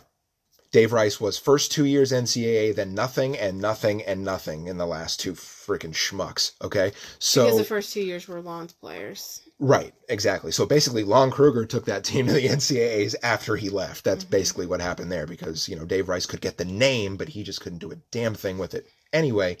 Dave 0.76 0.92
Rice 0.92 1.18
was 1.18 1.38
first 1.38 1.72
two 1.72 1.86
years 1.86 2.12
NCAA, 2.12 2.74
then 2.74 2.92
nothing 2.94 3.34
and 3.34 3.58
nothing 3.58 4.02
and 4.02 4.22
nothing 4.22 4.66
in 4.66 4.76
the 4.76 4.84
last 4.84 5.18
two 5.18 5.32
freaking 5.32 5.94
schmucks. 5.94 6.52
Okay, 6.60 6.92
so 7.18 7.44
because 7.46 7.56
the 7.56 7.64
first 7.64 7.94
two 7.94 8.02
years 8.02 8.28
were 8.28 8.42
Lon's 8.42 8.74
players. 8.74 9.40
right, 9.58 9.94
exactly. 10.10 10.52
So 10.52 10.66
basically, 10.66 11.02
Lon 11.02 11.30
Kruger 11.30 11.64
took 11.64 11.86
that 11.86 12.04
team 12.04 12.26
to 12.26 12.34
the 12.34 12.46
NCAAs 12.48 13.14
after 13.22 13.56
he 13.56 13.70
left. 13.70 14.04
That's 14.04 14.26
Mhm. 14.26 14.30
basically 14.30 14.66
what 14.66 14.82
happened 14.82 15.10
there 15.10 15.26
because 15.26 15.66
you 15.66 15.76
know 15.76 15.86
Dave 15.86 16.10
Rice 16.10 16.26
could 16.26 16.42
get 16.42 16.58
the 16.58 16.66
name, 16.66 17.16
but 17.16 17.30
he 17.30 17.42
just 17.42 17.62
couldn't 17.62 17.78
do 17.78 17.90
a 17.90 17.96
damn 18.10 18.34
thing 18.34 18.58
with 18.58 18.74
it. 18.74 18.86
Anyway, 19.14 19.56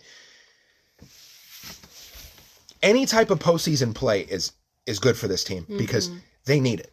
any 2.82 3.06
type 3.06 3.30
of 3.30 3.38
postseason 3.38 3.94
play 3.94 4.20
is 4.20 4.52
is 4.84 4.98
good 4.98 5.16
for 5.16 5.28
this 5.28 5.44
team 5.44 5.64
because 5.78 6.10
Mhm. 6.10 6.20
they 6.44 6.60
need 6.60 6.78
it. 6.80 6.92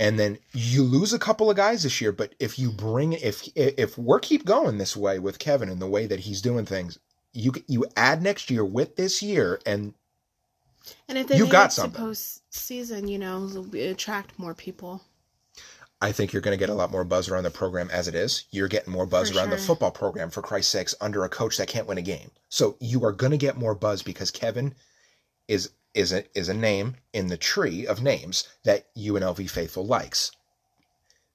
And 0.00 0.18
then 0.18 0.38
you 0.52 0.82
lose 0.84 1.12
a 1.12 1.18
couple 1.18 1.50
of 1.50 1.56
guys 1.56 1.82
this 1.82 2.00
year, 2.00 2.12
but 2.12 2.34
if 2.38 2.58
you 2.58 2.70
bring 2.70 3.14
if 3.14 3.48
if 3.56 3.98
we're 3.98 4.20
keep 4.20 4.44
going 4.44 4.78
this 4.78 4.96
way 4.96 5.18
with 5.18 5.38
Kevin 5.40 5.68
and 5.68 5.82
the 5.82 5.88
way 5.88 6.06
that 6.06 6.20
he's 6.20 6.40
doing 6.42 6.66
things, 6.66 6.98
you 7.32 7.52
you 7.66 7.84
add 7.96 8.22
next 8.22 8.50
year 8.50 8.64
with 8.64 8.96
this 8.96 9.22
year, 9.22 9.60
and 9.66 9.94
And 11.08 11.18
if 11.18 11.26
they 11.28 11.36
You 11.36 11.46
got 11.46 11.72
something. 11.72 12.02
postseason, 12.04 13.08
you 13.08 13.18
know, 13.18 13.66
attract 13.74 14.38
more 14.38 14.54
people. 14.54 15.02
I 16.00 16.12
think 16.12 16.32
you're 16.32 16.42
going 16.42 16.56
to 16.56 16.60
get 16.60 16.70
a 16.70 16.74
lot 16.74 16.92
more 16.92 17.04
buzz 17.04 17.28
around 17.28 17.44
the 17.44 17.50
program 17.50 17.90
as 17.90 18.06
it 18.08 18.14
is. 18.14 18.44
You're 18.50 18.68
getting 18.68 18.92
more 18.92 19.06
buzz 19.06 19.30
For 19.30 19.38
around 19.38 19.50
the 19.50 19.58
football 19.58 19.90
program 19.90 20.30
for 20.30 20.42
Christ's 20.42 20.72
sakes 20.72 20.94
under 21.00 21.24
a 21.24 21.28
coach 21.28 21.56
that 21.56 21.68
can't 21.68 21.88
win 21.88 21.98
a 21.98 22.02
game. 22.02 22.30
So 22.48 22.76
you 22.80 23.04
are 23.04 23.12
going 23.12 23.32
to 23.32 23.36
get 23.38 23.56
more 23.56 23.74
buzz 23.74 24.02
because 24.02 24.30
Kevin 24.30 24.74
is 25.48 25.70
is 25.94 26.12
a 26.12 26.24
is 26.38 26.48
a 26.48 26.54
name 26.54 26.96
in 27.12 27.28
the 27.28 27.36
tree 27.36 27.86
of 27.86 28.02
names 28.02 28.46
that 28.64 28.94
UNLV 28.96 29.48
faithful 29.50 29.86
likes. 29.86 30.30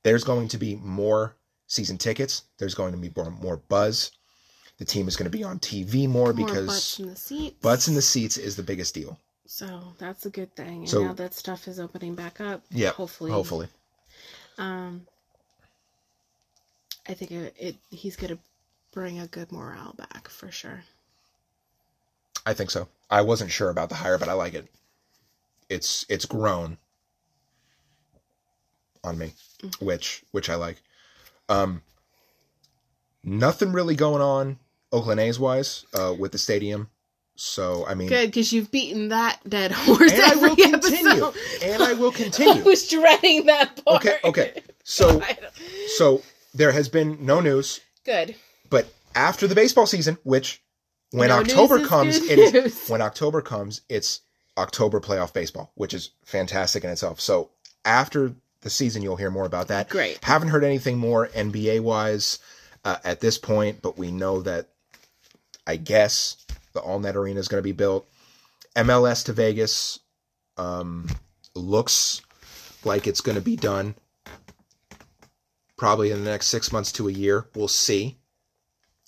There's 0.03 0.23
going 0.23 0.47
to 0.49 0.57
be 0.57 0.75
more 0.75 1.35
season 1.67 1.97
tickets. 1.97 2.43
There's 2.57 2.75
going 2.75 2.91
to 2.91 2.97
be 2.97 3.11
more, 3.15 3.31
more 3.31 3.57
buzz. 3.57 4.11
The 4.77 4.85
team 4.85 5.07
is 5.07 5.15
going 5.15 5.31
to 5.31 5.37
be 5.37 5.43
on 5.43 5.59
TV 5.59 6.07
more, 6.07 6.33
More 6.33 6.45
because 6.45 6.67
butts 6.67 6.99
in 6.99 7.07
the 7.09 7.15
seats. 7.15 7.55
butts 7.61 7.87
in 7.87 7.93
the 7.95 8.01
seats 8.01 8.37
is 8.37 8.55
the 8.55 8.63
biggest 8.63 8.93
deal. 8.93 9.17
So 9.45 9.93
that's 9.99 10.25
a 10.25 10.29
good 10.29 10.55
thing. 10.55 10.79
And 10.81 10.89
So- 10.89 11.03
now 11.05 11.13
that 11.13 11.33
stuff 11.33 11.67
is 11.67 11.79
opening 11.79 12.15
back 12.15 12.41
up. 12.41 12.63
Yeah, 12.69 12.89
Hopefully. 12.89 13.31
Hopefully. 13.31 13.67
Um, 14.57 15.07
I 17.07 17.13
think 17.13 17.31
it, 17.31 17.55
it 17.57 17.75
he's 17.91 18.15
gonna 18.15 18.37
bring 18.91 19.19
a 19.19 19.27
good 19.27 19.51
morale 19.51 19.93
back 19.93 20.27
for 20.29 20.51
sure. 20.51 20.83
I 22.45 22.53
think 22.53 22.71
so. 22.71 22.87
I 23.09 23.21
wasn't 23.21 23.51
sure 23.51 23.69
about 23.69 23.89
the 23.89 23.95
hire, 23.95 24.17
but 24.17 24.29
I 24.29 24.33
like 24.33 24.53
it. 24.53 24.67
It's 25.69 26.05
it's 26.09 26.25
grown 26.25 26.77
on 29.03 29.17
me, 29.17 29.33
which 29.79 30.23
which 30.31 30.49
I 30.49 30.55
like. 30.55 30.81
Um, 31.49 31.81
nothing 33.23 33.71
really 33.71 33.95
going 33.95 34.21
on 34.21 34.59
Oakland 34.91 35.19
A's 35.19 35.39
wise 35.39 35.85
uh, 35.93 36.13
with 36.17 36.31
the 36.31 36.37
stadium. 36.37 36.89
So 37.35 37.85
I 37.87 37.95
mean, 37.95 38.09
Good, 38.09 38.27
because 38.27 38.53
you've 38.53 38.71
beaten 38.71 39.09
that 39.09 39.39
dead 39.47 39.71
horse 39.71 40.11
and 40.11 40.21
I 40.21 40.35
will 40.35 40.55
continue, 40.55 41.25
episode. 41.27 41.35
and 41.63 41.83
I 41.83 41.93
will 41.93 42.11
continue. 42.23 42.61
I 42.61 42.63
was 42.63 42.87
dreading 42.87 43.45
that 43.47 43.83
part. 43.83 44.05
Okay, 44.05 44.17
okay. 44.23 44.61
So 44.83 45.21
so 45.97 46.21
there 46.53 46.71
has 46.71 46.89
been 46.89 47.25
no 47.25 47.39
news, 47.39 47.79
Good. 48.05 48.35
but 48.69 48.87
after 49.15 49.47
the 49.47 49.55
baseball 49.55 49.87
season, 49.87 50.17
which 50.23 50.61
when 51.13 51.29
No 51.29 51.39
October 51.39 51.85
comes, 51.85 52.17
it 52.17 52.39
is 52.39 52.87
when 52.87 53.01
October 53.01 53.41
comes, 53.41 53.81
it's 53.87 54.21
October 54.57 54.99
playoff 54.99 55.31
baseball, 55.31 55.71
which 55.75 55.93
is 55.93 56.09
fantastic 56.25 56.83
in 56.83 56.89
itself. 56.89 57.21
So 57.21 57.51
after 57.85 58.33
the 58.61 58.69
season, 58.71 59.03
you'll 59.03 59.15
hear 59.15 59.29
more 59.29 59.45
about 59.45 59.67
that. 59.67 59.89
Great. 59.89 60.23
Haven't 60.23 60.49
heard 60.49 60.63
anything 60.63 60.97
more 60.97 61.27
NBA 61.27 61.81
wise 61.81 62.39
uh, 62.83 62.97
at 63.03 63.19
this 63.19 63.37
point, 63.37 63.81
but 63.83 63.95
we 63.95 64.09
know 64.09 64.41
that 64.41 64.69
I 65.67 65.75
guess 65.75 66.37
the 66.73 66.79
All 66.79 66.99
Net 66.99 67.15
Arena 67.15 67.39
is 67.39 67.47
going 67.47 67.59
to 67.59 67.63
be 67.63 67.73
built. 67.73 68.07
MLS 68.75 69.23
to 69.25 69.33
Vegas 69.33 69.99
um, 70.57 71.07
looks 71.53 72.21
like 72.83 73.05
it's 73.05 73.21
going 73.21 73.35
to 73.35 73.41
be 73.41 73.55
done 73.55 73.93
probably 75.77 76.09
in 76.09 76.23
the 76.23 76.31
next 76.31 76.47
six 76.47 76.71
months 76.71 76.91
to 76.93 77.07
a 77.07 77.11
year. 77.11 77.45
We'll 77.53 77.67
see 77.67 78.17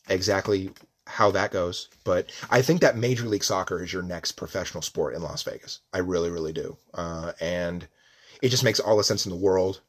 exactly 0.08 0.70
how 1.08 1.32
that 1.32 1.52
goes. 1.52 1.90
But 2.04 2.32
I 2.50 2.62
think 2.62 2.82
that 2.82 2.98
Major 2.98 3.26
League 3.26 3.44
Soccer 3.44 3.84
is 3.84 3.94
your 3.94 4.04
next 4.04 4.34
professional 4.34 4.82
sport 4.82 5.16
in 5.16 5.22
Las 5.22 5.44
Vegas. 5.44 5.80
I 5.94 6.00
really, 6.00 6.30
really 6.30 6.54
do. 6.54 6.78
Uh, 6.94 7.34
and 7.40 7.88
it 8.42 8.50
just 8.50 8.64
makes 8.64 8.80
all 8.80 8.98
the 8.98 9.04
sense 9.04 9.26
in 9.26 9.32
the 9.32 9.38
world. 9.38 9.82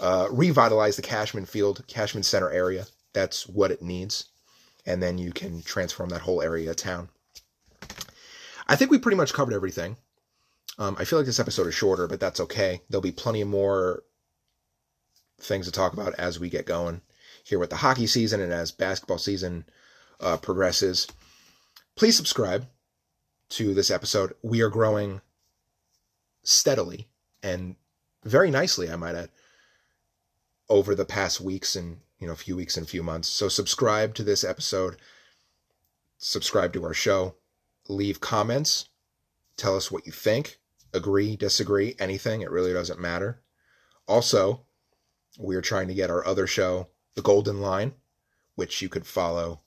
Uh, 0.00 0.28
revitalize 0.30 0.96
the 0.96 1.02
Cashman 1.02 1.46
Field, 1.46 1.84
Cashman 1.88 2.22
Center 2.22 2.50
area. 2.50 2.86
That's 3.12 3.48
what 3.48 3.70
it 3.70 3.82
needs. 3.82 4.26
And 4.86 5.02
then 5.02 5.18
you 5.18 5.32
can 5.32 5.62
transform 5.62 6.08
that 6.10 6.20
whole 6.20 6.40
area 6.40 6.70
of 6.70 6.76
town. 6.76 7.08
I 8.66 8.76
think 8.76 8.90
we 8.90 8.98
pretty 8.98 9.16
much 9.16 9.32
covered 9.32 9.54
everything. 9.54 9.96
Um, 10.78 10.96
I 10.98 11.04
feel 11.04 11.18
like 11.18 11.26
this 11.26 11.40
episode 11.40 11.66
is 11.66 11.74
shorter, 11.74 12.06
but 12.06 12.20
that's 12.20 12.40
okay. 12.40 12.82
There'll 12.88 13.02
be 13.02 13.10
plenty 13.10 13.42
more 13.42 14.04
things 15.40 15.66
to 15.66 15.72
talk 15.72 15.92
about 15.92 16.14
as 16.18 16.38
we 16.38 16.48
get 16.48 16.66
going 16.66 17.00
here 17.44 17.58
with 17.58 17.70
the 17.70 17.76
hockey 17.76 18.06
season 18.06 18.40
and 18.40 18.52
as 18.52 18.70
basketball 18.70 19.18
season 19.18 19.64
uh, 20.20 20.36
progresses. 20.36 21.06
Please 21.96 22.16
subscribe 22.16 22.66
to 23.50 23.74
this 23.74 23.90
episode. 23.90 24.34
We 24.42 24.60
are 24.60 24.68
growing 24.68 25.20
steadily 26.42 27.08
and 27.42 27.76
very 28.24 28.50
nicely, 28.50 28.90
I 28.90 28.96
might 28.96 29.14
add, 29.14 29.30
over 30.68 30.94
the 30.94 31.04
past 31.04 31.40
weeks 31.40 31.76
and 31.76 31.98
you 32.18 32.26
know, 32.26 32.32
a 32.32 32.36
few 32.36 32.56
weeks 32.56 32.76
and 32.76 32.84
a 32.84 32.90
few 32.90 33.02
months. 33.02 33.28
So 33.28 33.48
subscribe 33.48 34.14
to 34.14 34.24
this 34.24 34.44
episode. 34.44 34.96
Subscribe 36.18 36.72
to 36.72 36.84
our 36.84 36.94
show. 36.94 37.36
Leave 37.88 38.20
comments. 38.20 38.88
Tell 39.56 39.76
us 39.76 39.90
what 39.90 40.04
you 40.06 40.12
think. 40.12 40.58
Agree, 40.92 41.36
disagree, 41.36 41.94
anything. 41.98 42.40
It 42.40 42.50
really 42.50 42.72
doesn't 42.72 43.00
matter. 43.00 43.40
Also, 44.06 44.64
we're 45.38 45.62
trying 45.62 45.88
to 45.88 45.94
get 45.94 46.10
our 46.10 46.26
other 46.26 46.46
show, 46.46 46.88
The 47.14 47.22
Golden 47.22 47.60
Line, 47.60 47.94
which 48.56 48.82
you 48.82 48.88
could 48.88 49.06
follow 49.06 49.60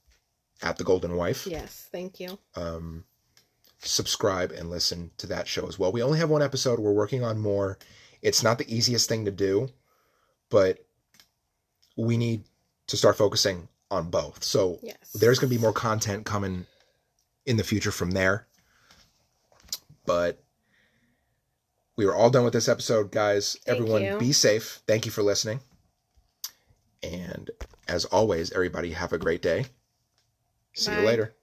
at 0.61 0.77
The 0.77 0.83
Golden 0.83 1.15
Wife. 1.15 1.47
Yes, 1.47 1.87
thank 1.91 2.19
you. 2.19 2.37
Um, 2.55 3.03
subscribe 3.79 4.51
and 4.51 4.69
listen 4.69 5.11
to 5.17 5.27
that 5.27 5.47
show 5.47 5.67
as 5.67 5.79
well. 5.79 5.91
We 5.91 6.03
only 6.03 6.19
have 6.19 6.29
one 6.29 6.41
episode. 6.43 6.79
We're 6.79 6.91
working 6.93 7.23
on 7.23 7.39
more. 7.39 7.77
It's 8.21 8.43
not 8.43 8.57
the 8.59 8.73
easiest 8.75 9.09
thing 9.09 9.25
to 9.25 9.31
do, 9.31 9.69
but 10.49 10.85
we 11.97 12.17
need 12.17 12.43
to 12.87 12.97
start 12.97 13.17
focusing 13.17 13.67
on 13.89 14.09
both. 14.09 14.43
So 14.43 14.79
Yes. 14.83 15.11
there's 15.13 15.39
going 15.39 15.49
to 15.51 15.55
be 15.55 15.61
more 15.61 15.73
content 15.73 16.25
coming 16.25 16.65
in 17.45 17.57
the 17.57 17.63
future 17.63 17.91
from 17.91 18.11
there. 18.11 18.47
But 20.05 20.43
we 21.95 22.05
are 22.05 22.13
all 22.15 22.29
done 22.29 22.43
with 22.43 22.53
this 22.53 22.69
episode, 22.69 23.11
guys. 23.11 23.57
Thank 23.65 23.79
Everyone, 23.79 24.03
you. 24.03 24.17
be 24.17 24.31
safe. 24.31 24.81
Thank 24.87 25.05
you 25.05 25.11
for 25.11 25.23
listening. 25.23 25.59
And 27.03 27.49
as 27.87 28.05
always, 28.05 28.51
everybody 28.51 28.91
have 28.91 29.11
a 29.13 29.17
great 29.17 29.41
day. 29.41 29.65
See 30.73 30.91
you 30.91 31.01
later. 31.01 31.35